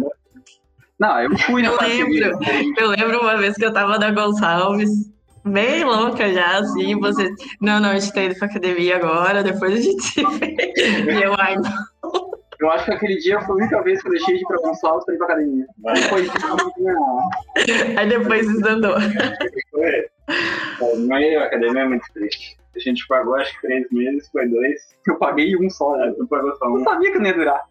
[0.99, 2.39] Não, eu fui na eu lembro,
[2.77, 4.89] eu lembro uma vez que eu tava na Gonçalves,
[5.43, 7.29] bem louca já, assim, você.
[7.61, 10.55] Não, não, a gente tá indo pra academia agora, depois a gente se vê.
[10.77, 12.33] E eu, ai, não.
[12.59, 14.57] Eu acho que aquele dia foi a única vez que eu deixei de ir pra
[14.57, 15.65] Gonçalves pra ir pra academia.
[15.93, 16.55] Depois disso,
[17.97, 18.95] Aí depois desandou.
[21.07, 22.57] Mas a academia é muito triste.
[22.75, 24.81] A gente pagou acho que três meses, foi dois.
[25.07, 26.13] Eu paguei um só, né?
[26.17, 26.79] Tu pagou só um.
[26.79, 27.61] Eu sabia que não ia durar.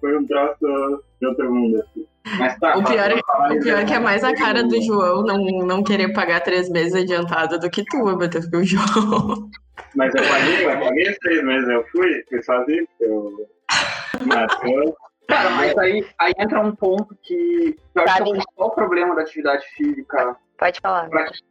[0.00, 1.80] foi um troço de outro mundo.
[1.80, 2.06] Assim.
[2.38, 5.22] Mas tá, o pior, é, o pior é que é mais a cara do João
[5.22, 9.50] não, não querer pagar três meses adiantado do que tu, Beto, o João.
[9.94, 13.48] Mas eu paguei, eu paguei os três meses, eu fui, fui sozinho, eu.
[14.26, 14.96] Matou.
[15.26, 19.14] Cara, mas aí, aí entra um ponto que eu acho que é o principal problema
[19.14, 20.36] da atividade física.
[20.60, 21.08] Pode falar.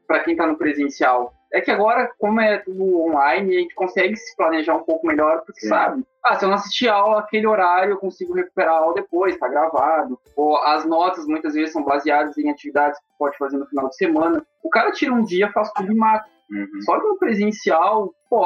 [0.08, 1.34] Para quem tá no presencial.
[1.52, 5.42] É que agora, como é tudo online, a gente consegue se planejar um pouco melhor,
[5.44, 5.68] porque Sim.
[5.68, 9.36] sabe, ah, se eu não assistir aula aquele horário, eu consigo recuperar a aula depois,
[9.36, 10.20] tá gravado.
[10.36, 13.96] Ou as notas muitas vezes são baseadas em atividades que pode fazer no final de
[13.96, 14.46] semana.
[14.64, 16.30] O cara tira um dia, faz tudo e mata.
[16.52, 16.82] Uhum.
[16.84, 18.46] Só que no presencial, pô,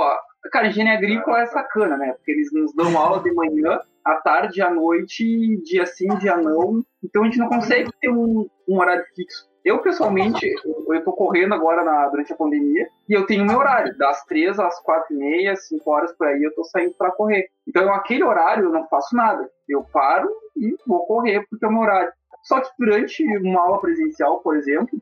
[0.49, 2.13] cara, engenharia agrícola é sacana, né?
[2.13, 6.81] Porque eles nos dão aula de manhã, à tarde, à noite, dia sim, dia não.
[7.03, 9.51] Então a gente não consegue ter um, um horário fixo.
[9.63, 13.97] Eu, pessoalmente, eu, tô correndo agora na, durante a pandemia e eu tenho meu horário.
[13.97, 17.47] Das três às quatro e meia, cinco horas por aí, eu tô saindo para correr.
[17.65, 19.49] Então, aquele horário eu não faço nada.
[19.67, 22.11] Eu paro e vou correr porque é o meu horário.
[22.43, 25.01] Só que durante uma aula presencial, por exemplo,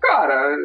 [0.00, 0.56] cara,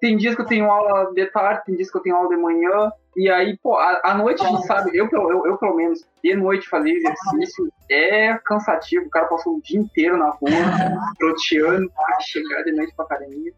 [0.00, 2.36] tem dias que eu tenho aula de tarde, tem dias que eu tenho aula de
[2.36, 6.34] manhã, e aí, pô, à noite a gente sabe, eu, eu, eu pelo menos, de
[6.34, 10.50] noite fazer exercício é cansativo, o cara passou o dia inteiro na rua,
[11.18, 13.52] troteando, chegar de noite pra academia.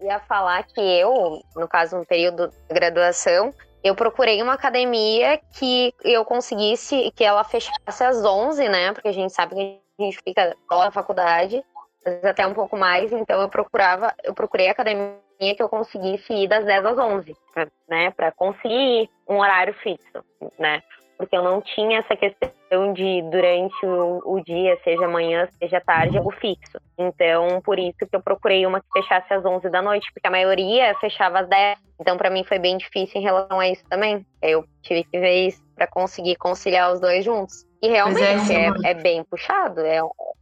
[0.00, 5.94] Ia falar que eu, no caso, no período de graduação, eu procurei uma academia que
[6.02, 8.92] eu conseguisse, que ela fechasse às 11, né?
[8.92, 11.64] Porque a gente sabe que a gente fica só na faculdade,
[12.04, 15.68] às vezes até um pouco mais, então eu procurava, eu procurei a academia que eu
[15.68, 18.10] conseguisse ir das 10 às 11, pra, né?
[18.10, 20.24] Para conseguir um horário fixo,
[20.58, 20.82] né?
[21.16, 26.18] Porque eu não tinha essa questão de durante o, o dia, seja manhã, seja tarde,
[26.18, 26.78] algo fixo.
[26.98, 30.30] Então, por isso que eu procurei uma que fechasse às 11 da noite, porque a
[30.30, 31.78] maioria fechava às 10.
[32.00, 34.26] Então, para mim foi bem difícil em relação a isso também.
[34.42, 37.64] Eu tive que ver isso para conseguir conciliar os dois juntos.
[37.84, 40.00] E realmente Pois é, é, é é bem puxado, é,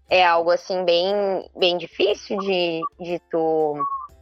[0.09, 1.13] é algo assim bem,
[1.57, 3.75] bem difícil de, de tu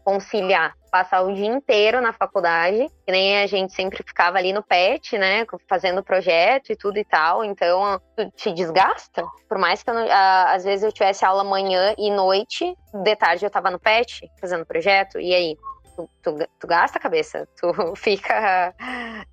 [0.02, 0.72] conciliar.
[0.90, 5.18] Passar o dia inteiro na faculdade, que nem a gente sempre ficava ali no PET,
[5.18, 9.22] né, fazendo projeto e tudo e tal, então tu te desgasta.
[9.46, 10.08] Por mais que eu não-
[10.48, 14.64] às vezes eu tivesse aula manhã e noite, de tarde eu tava no PET fazendo
[14.64, 15.56] projeto, e aí?
[16.22, 18.74] Tu, tu, tu gasta a cabeça, tu fica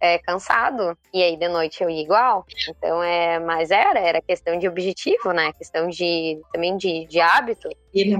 [0.01, 2.45] é, cansado, e aí de noite eu ia igual.
[2.69, 5.51] Então é, mas era, era questão de objetivo, né?
[5.53, 8.17] Questão de também de, de hábito, E-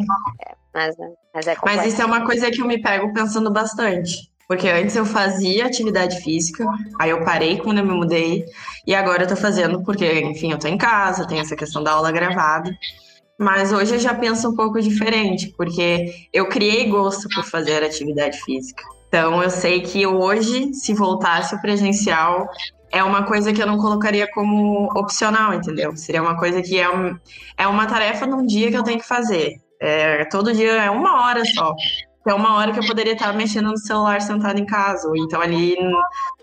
[0.74, 0.96] mas,
[1.34, 1.56] mas é.
[1.64, 4.30] Mas isso é uma coisa que eu me pego pensando bastante.
[4.48, 6.66] Porque antes eu fazia atividade física,
[7.00, 8.46] aí eu parei quando eu me mudei,
[8.86, 11.92] e agora eu tô fazendo porque, enfim, eu tô em casa, tem essa questão da
[11.92, 12.72] aula gravada.
[13.38, 18.39] Mas hoje eu já penso um pouco diferente, porque eu criei gosto por fazer atividade
[18.41, 18.84] física.
[19.08, 22.50] Então eu sei que hoje, se voltasse o presencial,
[22.91, 25.95] é uma coisa que eu não colocaria como opcional, entendeu?
[25.95, 27.15] Seria uma coisa que é, um,
[27.58, 29.62] é uma tarefa num dia que eu tenho que fazer.
[29.80, 31.76] É, todo dia é uma hora só.
[32.28, 35.39] É uma hora que eu poderia estar mexendo no celular sentado em casa, ou então
[35.39, 35.78] ali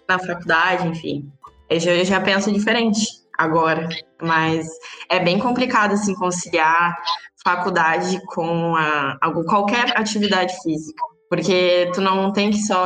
[0.08, 1.30] na faculdade, enfim.
[1.68, 3.88] Eu já, eu já penso diferente agora,
[4.22, 4.66] mas
[5.10, 6.96] é bem complicado assim conciliar
[7.44, 12.84] faculdade com a, algo, qualquer atividade física, porque tu não tem que só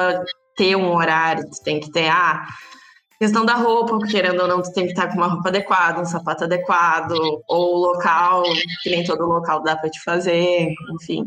[0.57, 2.45] ter um horário, tu tem que ter ah,
[3.19, 6.05] questão da roupa, querendo ou não, tu tem que estar com uma roupa adequada, um
[6.05, 7.15] sapato adequado,
[7.49, 8.43] ou local,
[8.83, 11.25] que nem todo local dá para te fazer, enfim.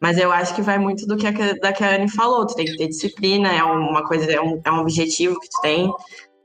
[0.00, 2.46] Mas eu acho que vai muito do que a, da que a Anne falou.
[2.46, 5.60] Tu tem que ter disciplina, é uma coisa, é um, é um objetivo que tu
[5.60, 5.92] tem.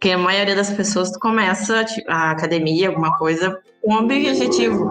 [0.05, 4.87] Porque a maioria das pessoas começa a ti- a academia, alguma coisa, com um objetivo.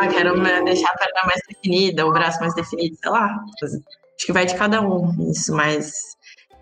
[0.00, 0.32] Ah, quero
[0.64, 3.38] deixar a perna mais definida, o braço mais definido, sei lá.
[3.62, 3.76] Acho
[4.24, 5.92] que vai de cada um isso, mas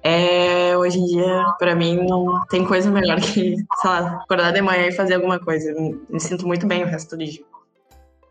[0.02, 4.60] é, hoje em dia, pra mim, não tem coisa melhor que, sei lá, acordar de
[4.60, 5.72] manhã e fazer alguma coisa.
[6.10, 7.44] Me sinto muito bem o resto do dia.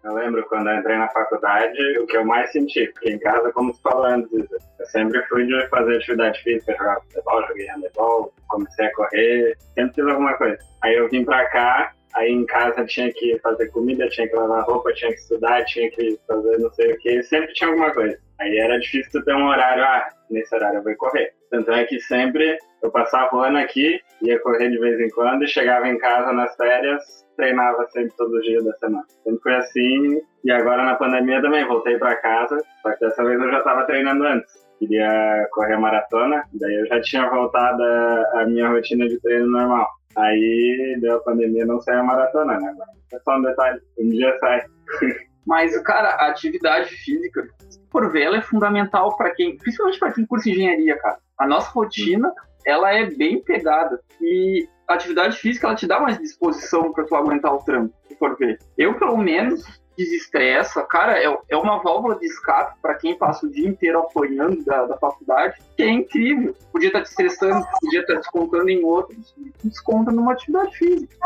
[0.07, 3.51] Eu lembro quando eu entrei na faculdade, o que eu mais senti, porque em casa,
[3.51, 8.33] como tu falou antes, eu sempre fui de fazer atividade física, jogar futebol, joguei handebol,
[8.47, 10.57] comecei a correr, sempre fiz alguma coisa.
[10.81, 14.63] Aí eu vim pra cá, aí em casa tinha que fazer comida, tinha que lavar
[14.63, 18.17] roupa, tinha que estudar, tinha que fazer não sei o que, sempre tinha alguma coisa.
[18.39, 21.33] Aí era difícil ter um horário, ah, nesse horário eu vou correr.
[21.49, 25.43] Tanto é que sempre eu passava o ano aqui, ia correr de vez em quando
[25.43, 27.03] e chegava em casa nas férias,
[27.35, 29.05] treinava sempre todos os dias da semana.
[29.23, 33.39] Sempre foi assim, e agora na pandemia também, voltei pra casa, só que dessa vez
[33.39, 34.67] eu já tava treinando antes.
[34.79, 39.87] Queria correr a maratona, daí eu já tinha voltado a, minha rotina de treino normal.
[40.15, 42.73] Aí deu a pandemia, não saiu a maratona, né?
[43.13, 44.63] É só um detalhe, um dia sai.
[45.47, 50.11] Mas, cara, a atividade física, se for ver, ela é fundamental para quem, principalmente para
[50.11, 51.19] quem cursa engenharia, cara.
[51.39, 52.29] A nossa rotina,
[52.65, 53.97] ela é bem pegada.
[54.21, 58.15] E a atividade física, ela te dá mais disposição para tu aguentar o trampo, se
[58.17, 58.59] for ver.
[58.77, 59.63] Eu, pelo menos,
[59.97, 64.63] desestressa, cara, é, é uma válvula de escape para quem passa o dia inteiro apanhando
[64.63, 66.55] da, da faculdade, que é incrível.
[66.71, 69.33] Podia estar te estressando, podia estar descontando em outros,
[69.63, 71.17] desconta numa atividade física.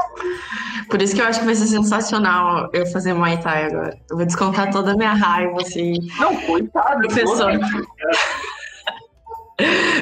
[0.89, 3.97] Por isso que eu acho que vai ser sensacional eu fazer Muay Thai agora.
[4.09, 5.93] Eu vou descontar toda a minha raiva, assim.
[6.19, 7.01] Não, coitado.
[7.01, 7.51] Professor.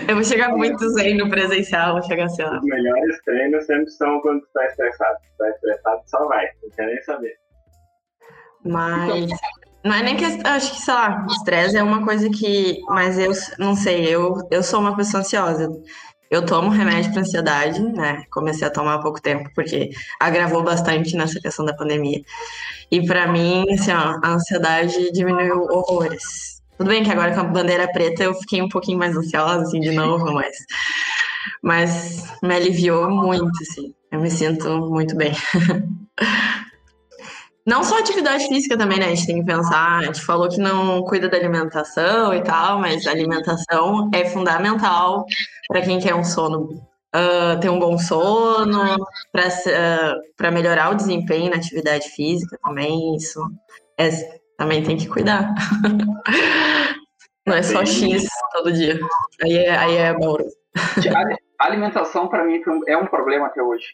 [0.08, 2.58] Eu vou chegar muito zen no presencial, vou chegar assim, ó.
[2.58, 5.18] Os melhores treinos sempre são quando tu tá estressado.
[5.18, 7.38] Tu tá estressado, só vai, não quer nem saber.
[8.66, 9.30] Mas
[9.84, 12.82] não é nem que acho que, sei lá, estresse é uma coisa que.
[12.90, 15.70] Mas eu não sei, eu, eu sou uma pessoa ansiosa.
[16.30, 18.24] Eu tomo remédio para ansiedade, né?
[18.32, 22.22] Comecei a tomar há pouco tempo, porque agravou bastante nessa questão da pandemia.
[22.92, 26.62] E para mim, assim, ó, a ansiedade diminuiu horrores.
[26.78, 29.80] Tudo bem que agora com a bandeira preta eu fiquei um pouquinho mais ansiosa, assim,
[29.80, 30.56] de novo, mas.
[31.64, 33.94] Mas me aliviou muito, assim.
[34.12, 35.34] Eu me sinto muito bem.
[37.70, 39.06] Não só atividade física também, né?
[39.06, 40.00] A gente tem que pensar.
[40.00, 45.24] A gente falou que não cuida da alimentação e tal, mas a alimentação é fundamental
[45.68, 46.82] para quem quer um sono,
[47.16, 48.98] uh, ter um bom sono,
[49.32, 53.16] para uh, melhorar o desempenho na atividade física também.
[53.16, 53.40] Isso
[54.00, 54.10] é,
[54.58, 55.54] também tem que cuidar.
[57.46, 59.00] Não é só X todo dia.
[59.44, 60.56] Aí é, aí é amoroso.
[61.60, 63.88] A alimentação, para mim, é um problema até hoje.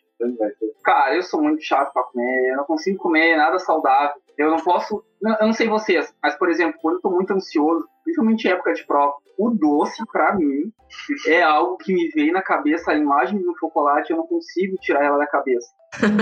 [0.83, 4.21] Cara, eu sou muito chato pra comer, eu não consigo comer nada saudável.
[4.37, 5.03] Eu não posso.
[5.21, 8.73] Eu não sei vocês, mas, por exemplo, quando eu tô muito ansioso, principalmente em época
[8.73, 10.71] de prova, o doce, pra mim,
[11.27, 15.03] é algo que me vem na cabeça, a imagem do chocolate, eu não consigo tirar
[15.03, 15.67] ela da cabeça.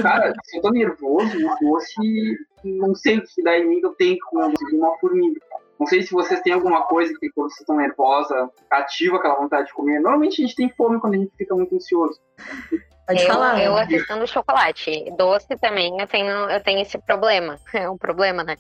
[0.01, 3.93] Cara, se eu tô nervoso, o doce, não sei o que dá em mim, eu
[3.95, 5.41] tenho que comer um uma formiga.
[5.83, 9.67] Não sei se vocês têm alguma coisa que quando vocês estão nervosa, ativa aquela vontade
[9.67, 9.99] de comer.
[9.99, 12.21] Normalmente a gente tem fome quando a gente fica muito ansioso.
[13.05, 13.61] Pode eu, falar.
[13.61, 15.11] eu a questão do chocolate.
[15.17, 17.59] Doce também, eu tenho, eu tenho esse problema.
[17.75, 18.55] É um problema, né?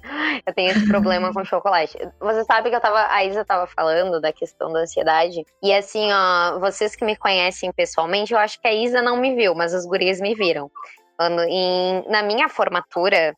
[0.45, 1.97] Eu tenho esse problema com chocolate.
[2.19, 3.07] Você sabe que eu tava.
[3.09, 5.45] A Isa tava falando da questão da ansiedade.
[5.63, 9.33] E assim, ó, vocês que me conhecem pessoalmente, eu acho que a Isa não me
[9.33, 10.69] viu, mas as gurias me viram.
[11.17, 13.33] Quando, em, na minha formatura,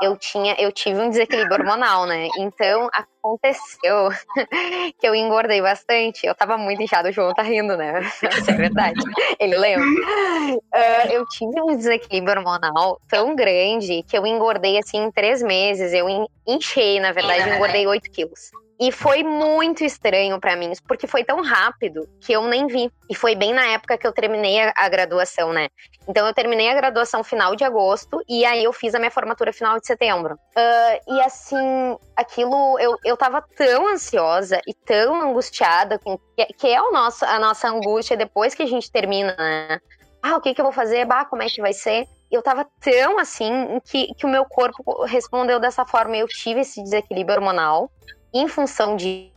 [0.00, 2.28] eu tinha, eu tive um desequilíbrio hormonal, né?
[2.38, 4.10] Então aconteceu
[4.98, 6.26] que eu engordei bastante.
[6.26, 8.00] Eu tava muito inchada, o João tá rindo, né?
[8.22, 9.00] Isso é verdade.
[9.38, 9.86] Ele lembra.
[9.86, 15.92] Uh, eu tive um desequilíbrio hormonal tão grande que eu engordei assim em três meses.
[15.92, 16.06] Eu
[16.46, 18.50] enchei, na verdade, eu engordei 8 quilos.
[18.80, 22.90] E foi muito estranho para mim, porque foi tão rápido que eu nem vi.
[23.10, 25.68] E foi bem na época que eu terminei a, graduação, né?
[26.06, 29.52] Então eu terminei a graduação final de agosto e aí eu fiz a minha formatura
[29.52, 30.34] final de setembro.
[30.34, 36.68] Uh, e assim, aquilo eu, eu tava tão ansiosa e tão angustiada com que, que
[36.68, 39.80] é o nosso, a nossa angústia depois que a gente termina, né?
[40.22, 41.04] Ah, o que, que eu vou fazer?
[41.04, 42.06] Bah, como é que vai ser?
[42.30, 46.16] eu tava tão assim que, que o meu corpo respondeu dessa forma.
[46.16, 47.90] Eu tive esse desequilíbrio hormonal
[48.32, 49.32] em função disso,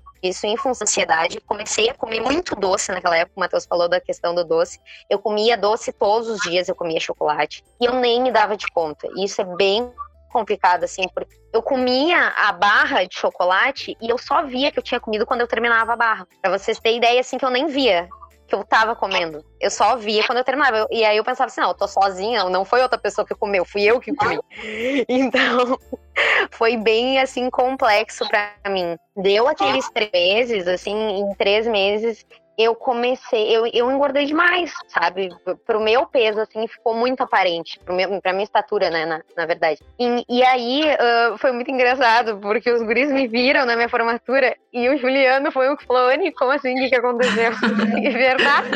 [0.45, 3.33] em função da ansiedade, comecei a comer muito doce naquela época.
[3.37, 4.79] O Matheus falou da questão do doce.
[5.09, 7.63] Eu comia doce todos os dias, eu comia chocolate.
[7.79, 9.07] E eu nem me dava de conta.
[9.15, 9.91] E isso é bem
[10.31, 14.83] complicado, assim, porque eu comia a barra de chocolate e eu só via que eu
[14.83, 16.27] tinha comido quando eu terminava a barra.
[16.41, 18.07] Pra vocês terem ideia, assim, que eu nem via
[18.51, 19.45] que eu tava comendo.
[19.61, 20.85] Eu só via quando eu terminava.
[20.91, 23.63] e aí eu pensava assim, não, eu tô sozinha, não foi outra pessoa que comeu,
[23.63, 24.37] fui eu que comi.
[25.07, 25.79] Então,
[26.51, 28.97] foi bem, assim, complexo para mim.
[29.15, 30.11] Deu aqueles três
[30.49, 32.25] meses, assim, em três meses,
[32.61, 35.29] eu comecei, eu, eu engordei demais, sabe?
[35.65, 39.45] Pro meu peso, assim, ficou muito aparente, pro meu, pra minha estatura, né, na, na
[39.45, 39.79] verdade.
[39.99, 44.55] E, e aí, uh, foi muito engraçado, porque os guris me viram na minha formatura
[44.73, 47.51] e o Juliano foi o que falou, Anny, como assim, o que, que aconteceu?
[48.03, 48.69] é verdade.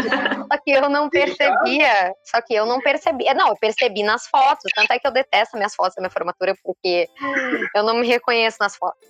[0.51, 4.71] Só que eu não percebia, só que eu não percebia, não, eu percebi nas fotos,
[4.75, 7.07] tanto é que eu detesto minhas fotos da minha formatura, porque
[7.75, 9.07] eu não me reconheço nas fotos.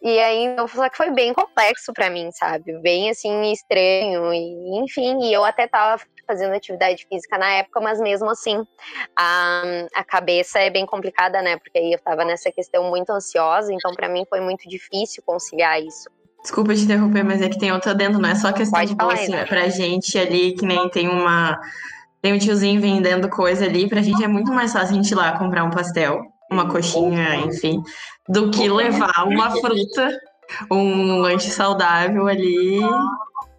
[0.00, 2.78] E aí, eu só que foi bem complexo para mim, sabe?
[2.80, 8.00] Bem, assim, estranho, e enfim, e eu até tava fazendo atividade física na época, mas
[8.00, 8.64] mesmo assim
[9.16, 9.62] a,
[9.94, 11.56] a cabeça é bem complicada, né?
[11.56, 15.82] Porque aí eu tava nessa questão muito ansiosa, então para mim foi muito difícil conciliar
[15.82, 16.08] isso.
[16.42, 18.96] Desculpa te interromper, mas é que tem outra dentro, não é só questão Pode de
[18.96, 19.44] doce, né?
[19.46, 21.58] Pra gente ali, que nem tem uma.
[22.20, 25.14] Tem um tiozinho vendendo coisa ali, pra gente é muito mais fácil a gente ir
[25.14, 26.20] lá comprar um pastel,
[26.50, 27.82] uma coxinha, enfim,
[28.28, 30.20] do que levar uma fruta,
[30.70, 32.80] um lanche saudável ali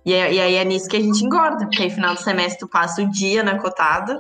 [0.06, 2.60] e, é, e aí é nisso que a gente engorda, porque aí final do semestre
[2.60, 4.18] tu passa o dia na cotada,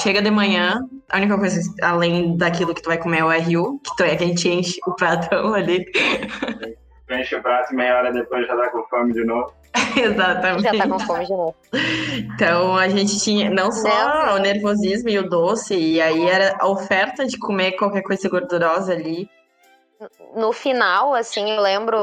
[0.00, 3.80] chega de manhã, a única coisa, além daquilo que tu vai comer é o RU,
[3.80, 5.84] que, tu, é que a gente enche o pratão ali.
[7.10, 9.52] enche o prato e meia hora depois já tá com fome de novo.
[9.96, 10.62] Exatamente.
[10.62, 11.54] Já tá com fome de novo.
[12.34, 14.36] Então a gente tinha não só não.
[14.36, 18.92] o nervosismo e o doce, e aí era a oferta de comer qualquer coisa gordurosa
[18.92, 19.28] ali
[20.34, 21.98] no final, assim, eu lembro,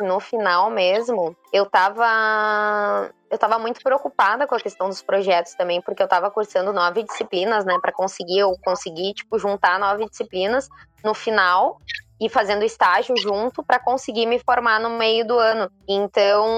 [0.00, 3.10] no final mesmo, eu tava.
[3.30, 7.02] Eu tava muito preocupada com a questão dos projetos também, porque eu tava cursando nove
[7.02, 10.68] disciplinas, né, para conseguir, eu consegui, tipo, juntar nove disciplinas
[11.04, 11.78] no final
[12.20, 15.70] e fazendo estágio junto para conseguir me formar no meio do ano.
[15.88, 16.48] Então,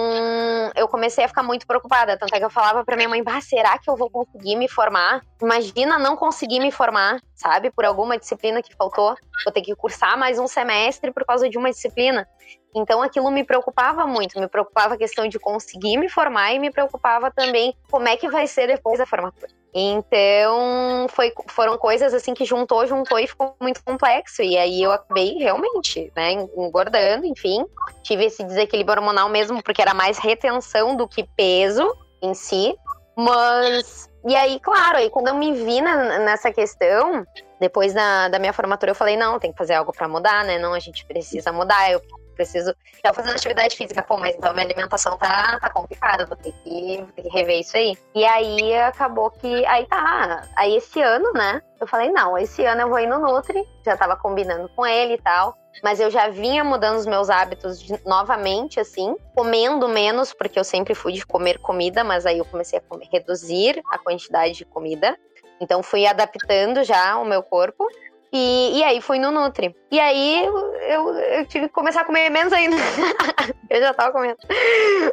[0.74, 3.40] eu comecei a ficar muito preocupada, tanto é que eu falava para minha mãe: "Bah,
[3.40, 5.22] será que eu vou conseguir me formar?
[5.42, 10.18] Imagina não conseguir me formar, sabe, por alguma disciplina que faltou, vou ter que cursar
[10.18, 12.26] mais um semestre por causa de uma disciplina".
[12.74, 16.70] Então aquilo me preocupava muito, me preocupava a questão de conseguir me formar e me
[16.70, 19.50] preocupava também como é que vai ser depois da formatura.
[19.72, 24.42] Então foi, foram coisas assim que juntou, juntou e ficou muito complexo.
[24.42, 27.64] E aí eu acabei realmente, né, engordando, enfim.
[28.02, 32.74] Tive esse desequilíbrio hormonal mesmo, porque era mais retenção do que peso em si.
[33.16, 34.08] Mas.
[34.26, 37.24] E aí, claro, aí quando eu me vi na, nessa questão,
[37.58, 40.58] depois da, da minha formatura, eu falei: não, tem que fazer algo para mudar, né?
[40.58, 41.90] Não, a gente precisa mudar.
[41.90, 42.00] Eu
[42.40, 42.74] preciso.
[43.04, 46.96] Já fazendo atividade física, pô, mas então minha alimentação tá, tá complicada, vou ter que,
[46.98, 47.96] vou ter que rever isso aí.
[48.14, 49.66] E aí acabou que.
[49.66, 50.42] Aí tá.
[50.56, 51.60] Aí esse ano, né?
[51.78, 55.14] Eu falei, não, esse ano eu vou ir no Nutri, já tava combinando com ele
[55.14, 55.56] e tal.
[55.82, 60.64] Mas eu já vinha mudando os meus hábitos de, novamente, assim, comendo menos, porque eu
[60.64, 64.64] sempre fui de comer comida, mas aí eu comecei a comer, reduzir a quantidade de
[64.64, 65.16] comida.
[65.60, 67.86] Então fui adaptando já o meu corpo.
[68.32, 69.74] E, e aí fui no Nutri.
[69.90, 70.46] E aí
[70.80, 72.76] eu, eu tive que começar a comer menos ainda.
[73.68, 74.38] eu já tava comendo.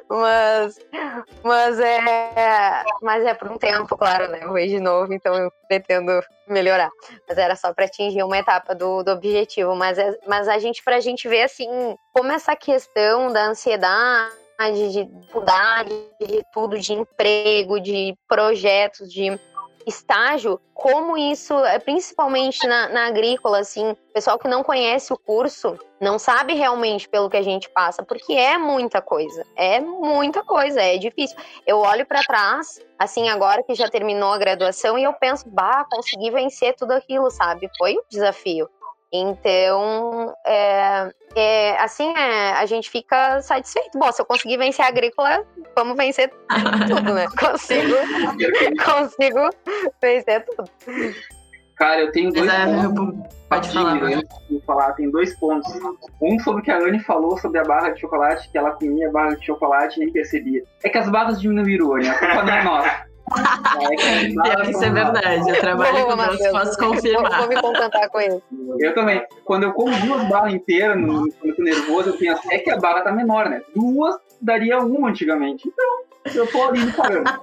[0.08, 0.78] Mas,
[1.44, 2.84] mas é.
[3.02, 4.40] Mas é por um tempo, claro, né?
[4.44, 6.12] Eu vou de novo, então eu pretendo
[6.48, 6.92] melhorar.
[7.28, 9.76] Mas era só para atingir uma etapa do, do objetivo.
[9.76, 15.06] Mas, é, mas a gente, pra gente ver assim, como essa questão da ansiedade de
[15.06, 19.40] dificuldade, de tudo, de emprego, de projetos, de
[19.88, 25.78] estágio, como isso, é, principalmente na, na agrícola, assim, pessoal que não conhece o curso,
[26.00, 30.82] não sabe realmente pelo que a gente passa, porque é muita coisa, é muita coisa,
[30.82, 31.38] é difícil.
[31.66, 35.86] Eu olho para trás, assim, agora que já terminou a graduação, e eu penso, bah,
[35.90, 37.70] consegui vencer tudo aquilo, sabe?
[37.78, 38.70] Foi um desafio.
[39.12, 43.98] Então, é, é, assim, é, a gente fica satisfeito.
[43.98, 45.46] Bom, se eu conseguir vencer a agrícola,
[45.76, 46.30] vamos vencer
[46.88, 47.26] tudo, né?
[47.40, 47.96] Consigo,
[48.84, 49.50] consigo
[50.02, 50.70] vencer tudo.
[51.78, 53.38] Cara, eu tenho dois Exato, pontos.
[53.48, 55.72] Pode falar, de falar, tem dois pontos.
[56.22, 59.10] Um sobre o que a Anne falou sobre a barra de chocolate, que ela comia
[59.12, 60.64] barra de chocolate e nem percebia.
[60.84, 62.10] É que as barras diminuíram, Anne.
[62.10, 63.08] A culpa não é nossa.
[63.36, 65.50] É Pior isso é verdade.
[65.50, 67.40] Eu trabalho Boa, com doce, posso Vou, confirmar.
[67.40, 68.42] vou me contentar com isso.
[68.80, 69.26] Eu também.
[69.44, 72.70] Quando eu como duas barras inteiras, no- quando eu tô nervoso, eu penso, é que
[72.72, 73.62] a barra tá menor, né?
[73.76, 75.68] Duas daria uma antigamente.
[75.68, 77.42] Então, eu tô ali no parâmetro.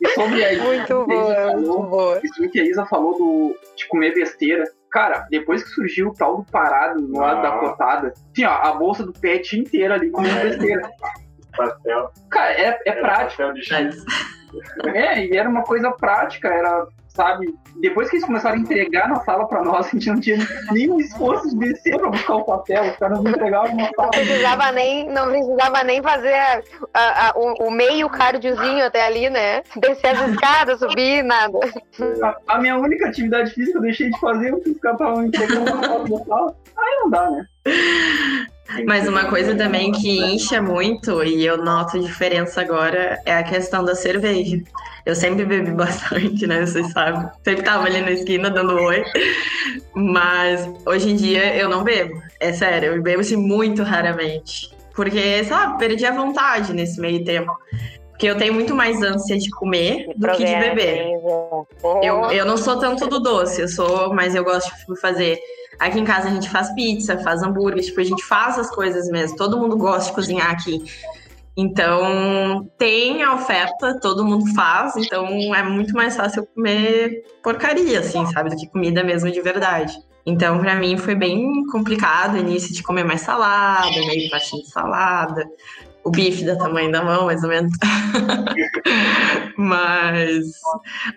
[0.00, 2.20] E sobre a Muito Isa boa, falou, muito boa.
[2.24, 4.64] Isso que a Isa falou do, de comer besteira.
[4.90, 7.58] Cara, depois que surgiu o tal do parado no lado da Ah.
[7.58, 10.90] cotada, assim, ó, a bolsa do pet inteira ali comendo besteira.
[11.56, 12.10] Pastel.
[12.30, 13.42] Cara, é, é Era prático.
[13.42, 13.62] Pastel de.
[14.94, 17.54] É, e era uma coisa prática, era, sabe?
[17.80, 20.36] Depois que eles começaram a entregar na sala pra nós, a gente não tinha
[20.70, 24.10] nenhum esforço de descer pra buscar o papel, os caras entregavam na Não sala.
[24.10, 26.62] precisava nem, não precisava nem fazer a-
[26.94, 29.62] a- a- o, o meio cardiozinho até ali, né?
[29.76, 31.58] Descer as escadas, subir, nada.
[32.46, 36.24] A, minha única atividade física eu deixei de fazer, porque os caras estavam entregando na
[36.24, 36.54] sala.
[36.76, 37.46] Aí não dá, né?
[38.86, 43.84] Mas uma coisa também que incha muito, e eu noto diferença agora, é a questão
[43.84, 44.60] da cerveja.
[45.04, 46.64] Eu sempre bebi bastante, né?
[46.64, 47.28] Vocês sabem.
[47.44, 49.04] Sempre tava ali na esquina dando oi.
[49.94, 52.20] Mas hoje em dia eu não bebo.
[52.40, 54.70] É sério, eu bebo assim muito raramente.
[54.94, 57.50] Porque, sabe, perdi a vontade nesse meio tempo.
[58.22, 61.08] Porque eu tenho muito mais ânsia de comer do que de beber.
[62.04, 65.40] Eu, eu não sou tanto do doce, eu sou, mas eu gosto de fazer.
[65.76, 69.08] Aqui em casa a gente faz pizza, faz hambúrguer, tipo, a gente faz as coisas
[69.08, 69.36] mesmo.
[69.36, 70.84] Todo mundo gosta de cozinhar aqui.
[71.56, 78.24] Então, tem a oferta, todo mundo faz, então é muito mais fácil comer porcaria, assim,
[78.26, 79.98] sabe, do que comida mesmo de verdade.
[80.24, 84.70] Então, pra mim foi bem complicado o início de comer mais salada, meio pratinho de
[84.70, 85.44] salada,
[86.04, 87.72] o bife da tamanho da mão, mais ou menos.
[89.56, 90.46] Mas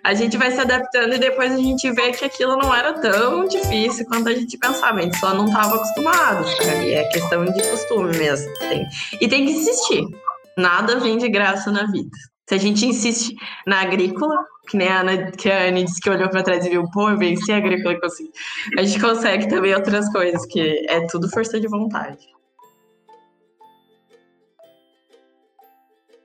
[0.04, 3.46] a gente vai se adaptando e depois a gente vê que aquilo não era tão
[3.48, 4.98] difícil quanto a gente pensava.
[4.98, 6.92] A gente só não estava acostumado, sabe?
[6.92, 8.52] É questão de costume mesmo.
[8.58, 8.86] Tem-
[9.20, 10.04] E tem que insistir.
[10.56, 12.10] Nada vem de graça na vida.
[12.48, 13.34] Se a gente insiste
[13.66, 14.36] na agrícola,
[14.68, 17.10] que nem a Ana, que a Anne disse que olhou para trás e viu, pô,
[17.10, 18.30] eu venci a agrícola e consegui.
[18.78, 22.18] A gente consegue também outras coisas, que é tudo força de vontade.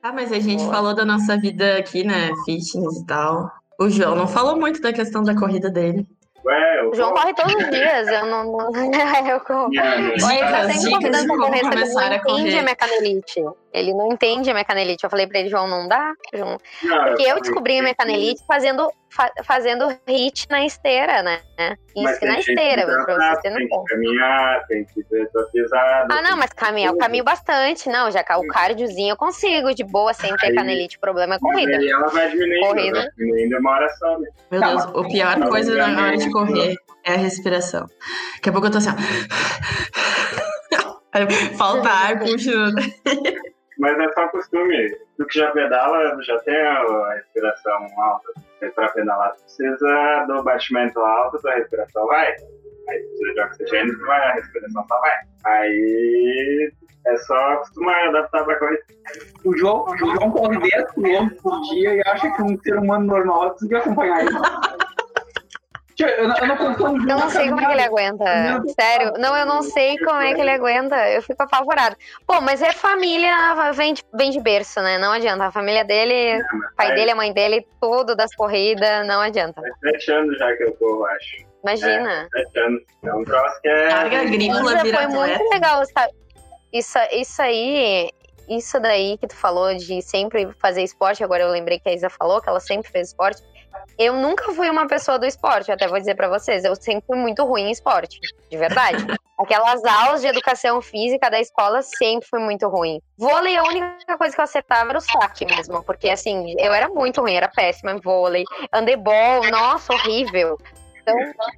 [0.04, 0.74] Ah, mas a gente Boa.
[0.74, 2.32] falou da nossa vida aqui, né?
[2.46, 3.52] Fitness e tal.
[3.80, 6.08] O João não falou muito da questão da corrida dele.
[6.44, 8.46] Ué, eu O João corre todos os dias, eu não.
[8.52, 8.72] não...
[9.30, 9.70] eu corro.
[9.70, 12.58] Dicas, Oi, ele tá sempre convidando de pra correr, só que ele começar não entende
[12.58, 13.42] a minha canelite.
[13.74, 15.04] Ele não entende a minha canelite.
[15.04, 16.14] Eu falei pra ele, João, não dá?
[16.34, 16.58] João.
[16.84, 21.24] Não, Porque eu descobri a minha tem que- canelite fazendo, fa- fazendo hit na esteira,
[21.24, 21.40] né?
[21.96, 23.84] Isso tem na esteira, pra vocês terem Tem noção.
[23.86, 26.14] que caminhar, tem que ver tua pisada.
[26.14, 27.88] Ah, não, mas caminhar, eu caminho bastante.
[27.90, 30.98] Não, já o cardiozinho eu consigo, de boa, sem ter Aí- canelite.
[30.98, 31.78] O problema é corrida.
[31.78, 33.00] aí ela vai diminuindo, Corrida.
[33.00, 34.28] vai diminuindo uma hora só, né?
[34.52, 37.18] Meu Tá, Deus, o pior mas- coisa Tá, na hora de mas- correr é a
[37.18, 37.86] respiração.
[38.36, 38.96] Daqui a pouco eu tô assim, ó.
[41.58, 42.52] Falta ar, puxa.
[43.82, 44.96] Mas é só costume.
[45.18, 48.32] Tu que já pedala, já tem a respiração alta.
[48.76, 52.28] Para pedalar, tu precisa do batimento alto, tua respiração vai.
[52.28, 55.12] Aí tu precisa de oxigênio, tu vai, a respiração só vai.
[55.46, 56.72] Aí
[57.08, 58.84] é só acostumar, adaptar pra correr.
[59.44, 63.08] O João, o João corre 10 km por dia e acha que um ser humano
[63.08, 64.38] normal conseguiu acompanhar ele.
[66.02, 68.24] Eu não, eu não Eu não sei como é que ele aguenta.
[68.24, 68.68] Não.
[68.70, 69.14] Sério.
[69.18, 71.10] Não, eu não sei como é que ele aguenta.
[71.10, 71.96] Eu fico apavorada.
[72.26, 74.98] Pô, mas é família, vem de, vem de berço, né?
[74.98, 75.46] Não adianta.
[75.46, 79.62] A família dele, o pai Aí, dele, a mãe dele, tudo das corridas, não adianta.
[79.62, 81.46] Faz sete anos já que eu corro, acho.
[81.64, 82.28] Imagina.
[82.34, 82.82] Sete anos.
[83.04, 83.88] É um troço que é.
[83.90, 85.84] Larga agrícola, vira foi muito legal.
[85.86, 86.14] sabe?
[86.74, 88.10] Isso, isso aí,
[88.48, 92.10] isso daí que tu falou de sempre fazer esporte, agora eu lembrei que a Isa
[92.10, 93.42] falou que ela sempre fez esporte.
[93.98, 97.04] Eu nunca fui uma pessoa do esporte, eu até vou dizer pra vocês, eu sempre
[97.06, 98.20] fui muito ruim em esporte,
[98.50, 98.98] de verdade.
[99.38, 103.02] Aquelas aulas de educação física da escola sempre foi muito ruim.
[103.18, 106.88] Vôlei, a única coisa que eu acertava era o saque mesmo, porque assim, eu era
[106.90, 108.44] muito ruim, era péssima em vôlei.
[108.72, 110.58] Handebol, nossa, horrível.
[111.02, 111.16] Então,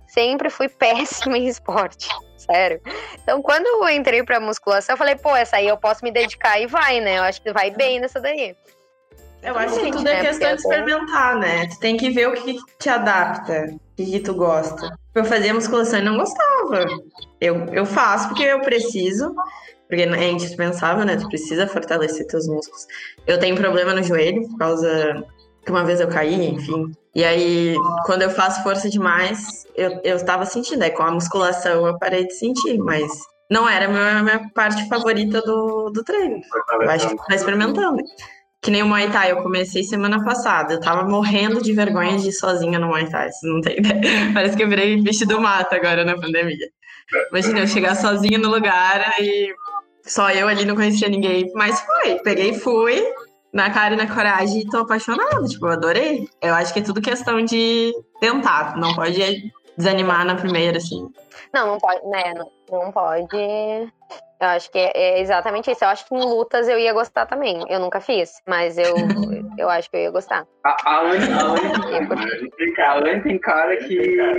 [0.08, 2.08] sempre fui péssima em esporte,
[2.38, 2.82] sério.
[3.22, 6.60] Então, quando eu entrei pra musculação, eu falei, pô, essa aí eu posso me dedicar
[6.60, 7.18] e vai, né?
[7.20, 8.56] Eu acho que vai bem nessa daí.
[9.44, 11.68] Eu acho que tudo é questão de experimentar, né?
[11.68, 14.90] Tu tem que ver o que te adapta, o que, tu gosta.
[15.14, 16.86] Eu fazia musculação e não gostava.
[17.42, 19.36] Eu, eu faço porque eu preciso,
[19.88, 21.18] porque é indispensável, né?
[21.18, 22.88] Tu precisa fortalecer teus músculos.
[23.28, 25.24] Eu tenho problema no joelho por causa
[25.66, 26.92] que uma vez eu caí, enfim.
[27.14, 27.76] E aí,
[28.06, 30.84] quando eu faço força demais, eu, eu estava sentindo.
[30.84, 33.12] Aí com a musculação eu parei de sentir, mas
[33.52, 36.42] não era a minha, minha parte favorita do, do treino.
[36.72, 38.02] Eu acho que tá experimentando.
[38.64, 40.76] Que nem o Muay Thai, eu comecei semana passada.
[40.76, 44.02] Eu tava morrendo de vergonha de ir sozinha no Muay Thai, você não tem ideia.
[44.34, 46.70] Parece que eu virei bicho do mato agora na pandemia.
[47.30, 49.54] Imagina eu chegar sozinha no lugar e
[50.06, 51.52] só eu ali não conhecia ninguém.
[51.54, 53.04] Mas foi, peguei e fui,
[53.54, 56.28] na cara e na coragem, e tô apaixonada, tipo, eu adorei.
[56.42, 59.22] Eu acho que é tudo questão de tentar, não pode
[59.78, 61.08] desanimar na primeira, assim.
[61.54, 62.34] Não, não pode, né?
[62.34, 63.36] Não, não pode.
[64.44, 65.84] Eu acho que é, é exatamente isso.
[65.84, 67.64] Eu acho que em lutas eu ia gostar também.
[67.70, 68.94] Eu nunca fiz, mas eu,
[69.58, 70.46] eu acho que eu ia gostar.
[70.66, 73.98] A, a Anne, a Anne, tem, a Anne tem cara que,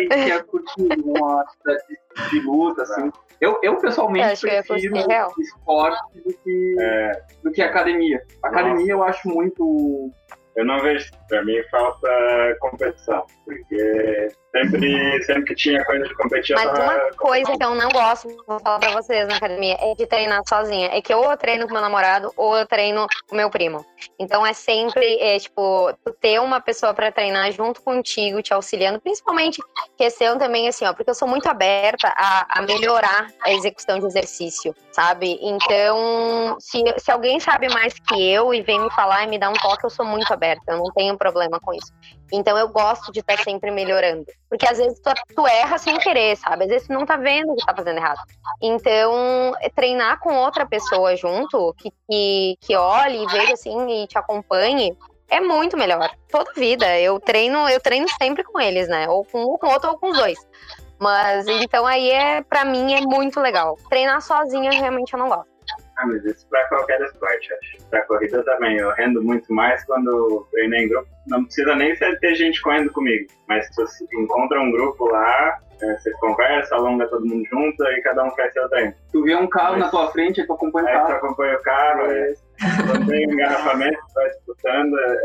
[0.08, 3.10] que ia curtir uma de, de luta, assim.
[3.40, 4.96] Eu, eu pessoalmente eu prefiro
[5.40, 7.12] esporte do que, é.
[7.42, 8.22] do que academia.
[8.42, 10.10] Academia eu acho muito
[10.56, 12.08] eu não vejo, para mim falta
[12.60, 16.54] competição, porque sempre, sempre que tinha coisa de competir.
[16.54, 20.06] Mas uma coisa que eu não gosto, vou falar pra vocês na academia, é de
[20.06, 20.90] treinar sozinha.
[20.92, 23.84] É que ou eu treino com meu namorado ou eu treino com meu primo.
[24.18, 29.60] Então é sempre, é, tipo, ter uma pessoa para treinar junto contigo, te auxiliando, principalmente
[29.96, 34.06] questão também assim, ó, porque eu sou muito aberta a, a melhorar a execução de
[34.06, 35.38] exercício, sabe?
[35.42, 39.50] Então, se, se alguém sabe mais que eu e vem me falar e me dar
[39.50, 41.92] um toque, eu sou muito aberta, eu não tenho problema com isso.
[42.32, 44.26] Então eu gosto de estar sempre melhorando.
[44.48, 46.64] Porque às vezes tu, tu, erra sem querer, sabe?
[46.64, 48.20] Às vezes tu não tá vendo que tá fazendo errado.
[48.62, 54.16] Então, treinar com outra pessoa junto, que, que, que olhe e veja assim e te
[54.16, 54.96] acompanhe,
[55.28, 56.10] é muito melhor.
[56.30, 56.98] Toda vida.
[57.00, 59.08] Eu treino, eu treino sempre com eles, né?
[59.08, 60.38] Ou com um, com outro, ou com os dois.
[60.98, 63.76] Mas então aí é, para mim, é muito legal.
[63.88, 65.53] Treinar sozinha realmente eu não gosto.
[65.96, 67.86] Ah, mas isso para qualquer esporte, acho.
[67.88, 68.76] Pra corrida também.
[68.76, 71.08] Eu rendo muito mais quando treino em grupo.
[71.26, 73.26] Não precisa nem ter gente correndo comigo.
[73.48, 78.02] Mas se você encontra um grupo lá, é, você conversa, alonga todo mundo junto e
[78.02, 78.94] cada um faz seu treino.
[79.12, 81.04] Tu vê um carro mas, na tua frente e tu acompanha o carro.
[81.04, 82.00] É, tu acompanha o carro.
[82.10, 82.34] É.
[82.86, 85.16] Quando tem engarrafamento, tu vai disputando, é,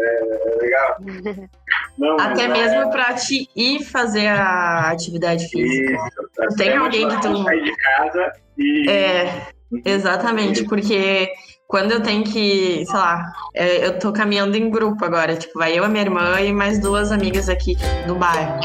[0.45, 0.97] é legal.
[1.97, 2.91] Não, Até mesmo é...
[2.91, 5.93] para te ir fazer a atividade física.
[5.93, 7.43] Isso, tem alguém que tu.
[7.43, 8.89] Sair de casa e.
[8.89, 11.29] É Exatamente, porque
[11.67, 15.77] quando eu tenho que, sei lá, é, eu tô caminhando em grupo agora, tipo, vai
[15.77, 18.59] eu, a minha irmã e mais duas amigas aqui do bairro.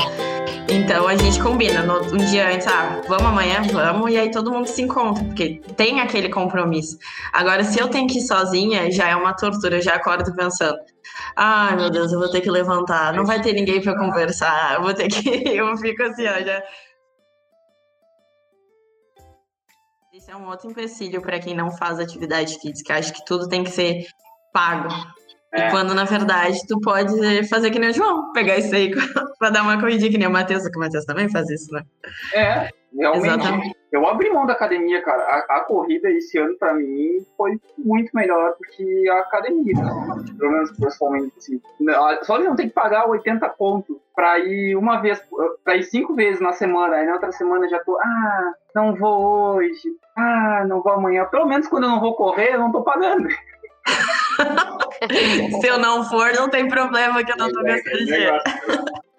[0.70, 4.50] Então a gente combina no, um dia antes, ah, vamos amanhã, vamos, e aí todo
[4.50, 6.96] mundo se encontra, porque tem aquele compromisso.
[7.32, 10.78] Agora, se eu tenho que ir sozinha, já é uma tortura, eu já acordo pensando.
[11.36, 14.82] Ai, meu Deus, eu vou ter que levantar, não vai ter ninguém para conversar, eu
[14.82, 15.28] vou ter que.
[15.54, 16.62] Eu fico assim, ó, já
[20.34, 22.94] é um outro empecilho para quem não faz atividade física.
[22.94, 24.04] Acho que tudo tem que ser
[24.52, 24.88] pago.
[25.52, 25.68] É.
[25.68, 28.90] E quando, na verdade, tu pode fazer que nem o João, pegar isso aí
[29.38, 31.82] para dar uma corridinha que nem o Matheus, que o Matheus também faz isso, né?
[32.34, 33.26] É, realmente.
[33.26, 33.76] Exatamente.
[33.92, 35.22] Eu abri mão da academia, cara.
[35.22, 39.74] A, a corrida esse ano, para mim, foi muito melhor do que a academia.
[40.36, 41.60] Pelo menos pessoalmente, assim.
[42.22, 45.22] Só de não ter que pagar 80 pontos pra ir uma vez,
[45.62, 46.96] pra ir cinco vezes na semana.
[46.96, 49.96] Aí na outra semana já tô, ah, não vou hoje.
[50.16, 51.24] Ah, não vou amanhã.
[51.26, 53.28] Pelo menos quando eu não vou correr, eu não tô pagando.
[55.60, 58.40] Se eu não for, não tem problema que eu não tô é, gastando dinheiro.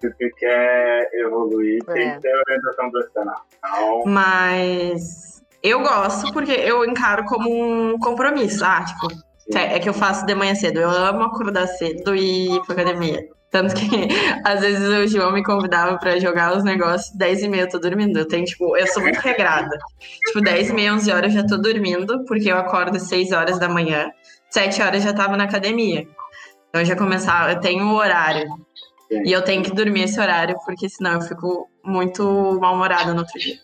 [0.00, 1.92] Se tu quer evoluir, é.
[1.92, 3.46] tem que ter orientação profissional.
[3.58, 4.02] Então...
[4.06, 8.64] Mas eu gosto porque eu encaro como um compromisso.
[8.64, 9.08] Ah, tipo,
[9.54, 10.80] é que eu faço de manhã cedo.
[10.80, 13.28] Eu amo acordar cedo e ir pra academia.
[13.50, 13.86] Tanto que
[14.44, 17.78] às vezes o João me convidava pra jogar os negócios 10 e meia eu tô
[17.78, 18.18] dormindo.
[18.18, 19.76] Eu tenho, tipo, eu sou muito regrada.
[20.26, 23.58] tipo, 10 e meia, 11 horas eu já tô dormindo, porque eu acordo 6 horas
[23.58, 24.10] da manhã,
[24.50, 26.06] 7 horas já tava na academia.
[26.68, 28.46] Então eu já começava, eu tenho o horário.
[29.10, 33.38] E eu tenho que dormir esse horário, porque senão eu fico muito mal-humorada no outro
[33.38, 33.56] dia.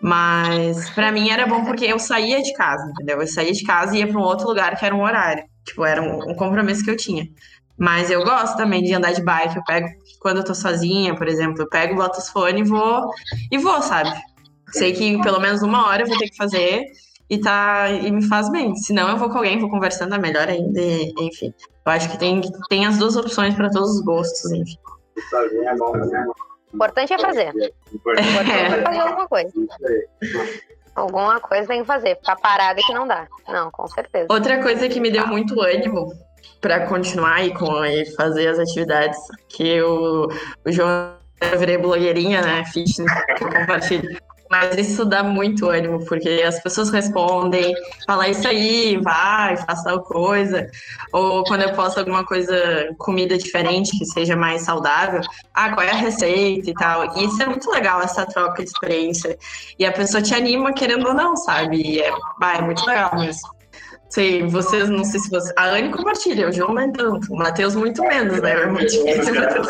[0.00, 3.20] Mas para mim era bom porque eu saía de casa, entendeu?
[3.20, 5.44] Eu saía de casa e ia para um outro lugar que era um horário.
[5.64, 7.26] Tipo, era um, um compromisso que eu tinha.
[7.78, 9.56] Mas eu gosto também de andar de bike.
[9.56, 9.88] Eu pego,
[10.20, 13.10] quando eu tô sozinha, por exemplo, eu pego, boto os fones e vou,
[13.50, 14.12] e vou, sabe?
[14.72, 16.84] Sei que pelo menos uma hora eu vou ter que fazer
[17.32, 18.76] e, tá, e me faz bem.
[18.76, 20.80] Se não, eu vou com alguém, vou conversando, é melhor ainda,
[21.18, 21.54] enfim.
[21.86, 24.76] Eu acho que tem, tem as duas opções para todos os gostos, enfim.
[25.64, 25.74] É?
[25.74, 27.50] O importante é fazer.
[27.90, 29.50] O importante é, é fazer alguma coisa.
[30.94, 32.16] Alguma coisa tem que fazer.
[32.16, 33.26] Ficar parada que não dá.
[33.48, 34.26] Não, com certeza.
[34.28, 36.12] Outra coisa que me deu muito ânimo
[36.60, 39.18] para continuar aí com e fazer as atividades
[39.48, 40.28] que o,
[40.66, 41.16] o João
[41.50, 42.62] eu virei blogueirinha, né?
[42.66, 44.18] Fitness, que eu compartilho.
[44.52, 47.74] Mas isso dá muito ânimo, porque as pessoas respondem,
[48.06, 50.68] fala isso aí, vai, faça tal coisa.
[51.10, 52.54] Ou quando eu posto alguma coisa,
[52.98, 55.22] comida diferente, que seja mais saudável,
[55.54, 57.16] ah, qual é a receita e tal.
[57.16, 59.38] E isso é muito legal, essa troca de experiência.
[59.78, 61.80] E a pessoa te anima, querendo ou não, sabe?
[61.80, 63.48] E é, vai, é muito legal mesmo.
[64.10, 65.54] Sei, vocês, não sei se vocês.
[65.56, 68.52] A Anne compartilha, o João não é tanto, o Matheus muito menos, né?
[68.52, 69.66] É muito difícil, Matheus.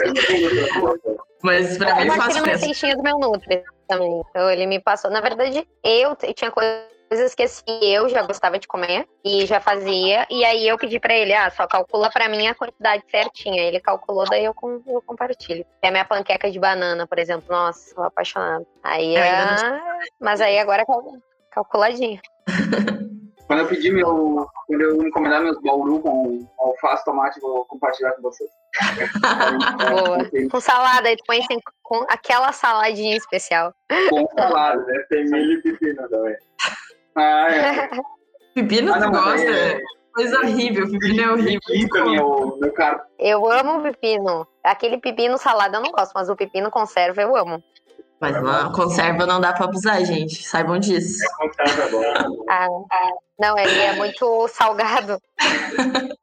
[1.42, 4.22] Mas pra mim é fácil uma receitinha do meu Nutri também.
[4.30, 5.10] Então ele me passou.
[5.10, 10.26] Na verdade, eu tinha coisas que assim, eu já gostava de comer e já fazia.
[10.30, 13.62] E aí eu pedi pra ele, ah, só calcula pra mim a quantidade certinha.
[13.62, 14.54] Ele calculou, daí eu,
[14.86, 15.66] eu compartilho.
[15.82, 17.46] É a minha panqueca de banana, por exemplo.
[17.50, 18.64] Nossa, tô apaixonada.
[18.82, 19.32] Aí é.
[20.20, 20.86] Mas aí agora é
[21.50, 22.20] calculadinho.
[23.46, 24.46] Quando eu pedir meu.
[24.66, 28.50] Quando eu encomendar meus bauru com alface, tomate, vou compartilhar com vocês.
[29.78, 30.48] Boa.
[30.50, 33.74] com salada, aí tu põe assim, com aquela saladinha especial.
[34.08, 35.04] Com salada, né?
[35.08, 36.36] Tem milho e pepino também.
[37.16, 37.90] Ah, é.
[38.54, 39.50] Pepino ah, não, gosta?
[39.50, 39.80] É...
[40.14, 41.60] Coisa horrível, pepino é horrível.
[41.66, 43.00] Pepino também é o meu caro.
[43.18, 44.46] Eu amo pepino.
[44.62, 47.62] Aquele pepino salada eu não gosto, mas o pepino conserva eu amo.
[48.20, 50.44] Mas não, conserva não dá pra abusar, gente.
[50.44, 51.24] Saibam disso.
[51.24, 52.46] É conserva bom.
[52.48, 52.68] Ah,
[53.38, 55.18] não, ele é muito salgado.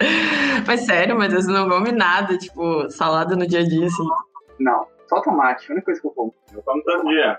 [0.66, 4.08] mas sério, mas eu não come nada, tipo, salada no dia a dia, assim.
[4.58, 6.34] Não, só tomate, a única coisa que eu como.
[6.52, 7.38] Eu como todo dia.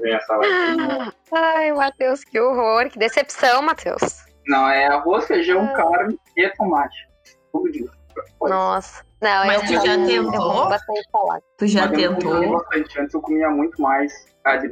[0.00, 1.12] Vem a saladinha.
[1.32, 4.24] Ai, Matheus, que horror, que decepção, Matheus.
[4.46, 7.08] Não, é arroz, feijão, carne e tomate.
[7.52, 7.88] Todo dia.
[8.40, 9.04] Nossa.
[9.20, 10.68] Não, Mas tu já tentou?
[11.58, 12.42] Tu já Mas tentou?
[12.42, 13.00] Eu bastante.
[13.00, 14.12] Antes eu comia muito mais.
[14.44, 14.70] Ah, de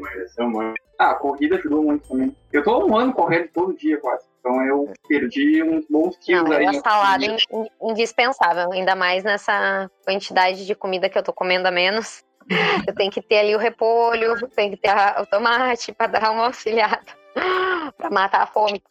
[0.99, 2.35] Ah, a corrida ajudou muito também.
[2.53, 4.26] Eu tô um ano correndo todo dia quase.
[4.47, 6.66] Então eu perdi uns bons quilos Não, aí.
[6.66, 7.36] A salada é
[7.82, 12.24] indispensável, ainda mais nessa quantidade de comida que eu tô comendo a menos.
[12.88, 16.47] Eu tenho que ter ali o repolho, tenho que ter o tomate para dar uma
[16.47, 17.03] auxiliada.
[17.97, 18.82] para matar a fome.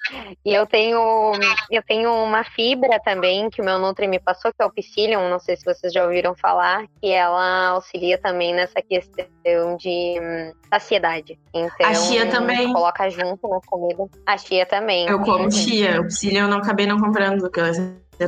[0.46, 1.34] E eu tenho
[1.72, 5.30] eu tenho uma fibra também que o meu Nutri me passou, que é o Psyllium,
[5.30, 10.54] não sei se vocês já ouviram falar, que ela auxilia também nessa questão de hum,
[10.70, 11.40] saciedade.
[11.54, 12.72] Então, a chia também.
[12.72, 14.06] Coloca junto na comida.
[14.26, 15.08] A chia também.
[15.08, 16.02] Eu como chia.
[16.02, 17.50] O Psyllium eu não acabei não comprando,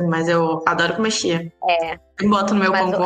[0.08, 1.52] mas eu adoro comer chia.
[1.68, 1.98] É.
[2.20, 3.04] E boto no meu pão com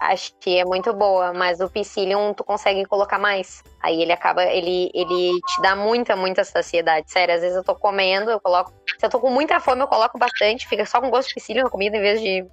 [0.00, 3.62] a chia é muito boa, mas o psyllium tu consegue colocar mais.
[3.80, 7.10] Aí ele acaba, ele, ele te dá muita, muita saciedade.
[7.10, 8.72] Sério, às vezes eu tô comendo, eu coloco.
[8.98, 11.64] Se eu tô com muita fome, eu coloco bastante, fica só com gosto de psyllium
[11.64, 12.44] na comida em vez de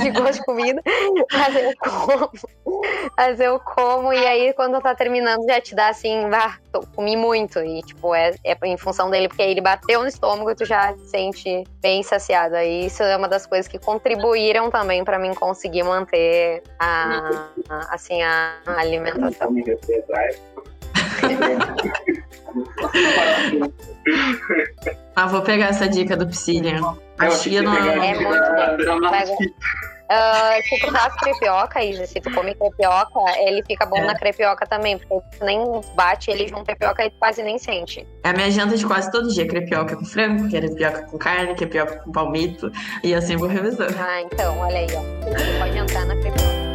[0.00, 0.82] de gosto de comida,
[1.32, 2.30] mas eu como.
[3.16, 7.16] Mas eu como, e aí quando tá terminando já te dá assim, ah, tô, comi
[7.16, 7.58] muito.
[7.60, 10.64] E tipo, é, é em função dele, porque aí ele bateu no estômago e tu
[10.64, 12.56] já se sente bem saciado.
[12.56, 17.94] Aí isso é uma das coisas que contribuíram também para mim conseguir manter a, a
[17.94, 19.52] assim, a alimentação.
[25.16, 26.96] ah, vou pegar essa dica do Psyllium.
[27.18, 28.30] A chia não é muito
[30.10, 34.06] Uh, se tu faz crepioca, Isa, se tu come crepioca, ele fica bom é.
[34.06, 35.60] na crepioca também, porque tu nem
[35.94, 38.04] bate ele junto crepioca e quase nem sente.
[38.24, 42.00] É a minha janta de quase todo dia, crepioca com frango, crepioca com carne, crepioca
[42.00, 42.72] com palmito,
[43.04, 43.94] e assim vou revisando.
[44.00, 45.30] Ah, então, olha aí, ó.
[45.30, 46.69] Você pode entrar na crepioca.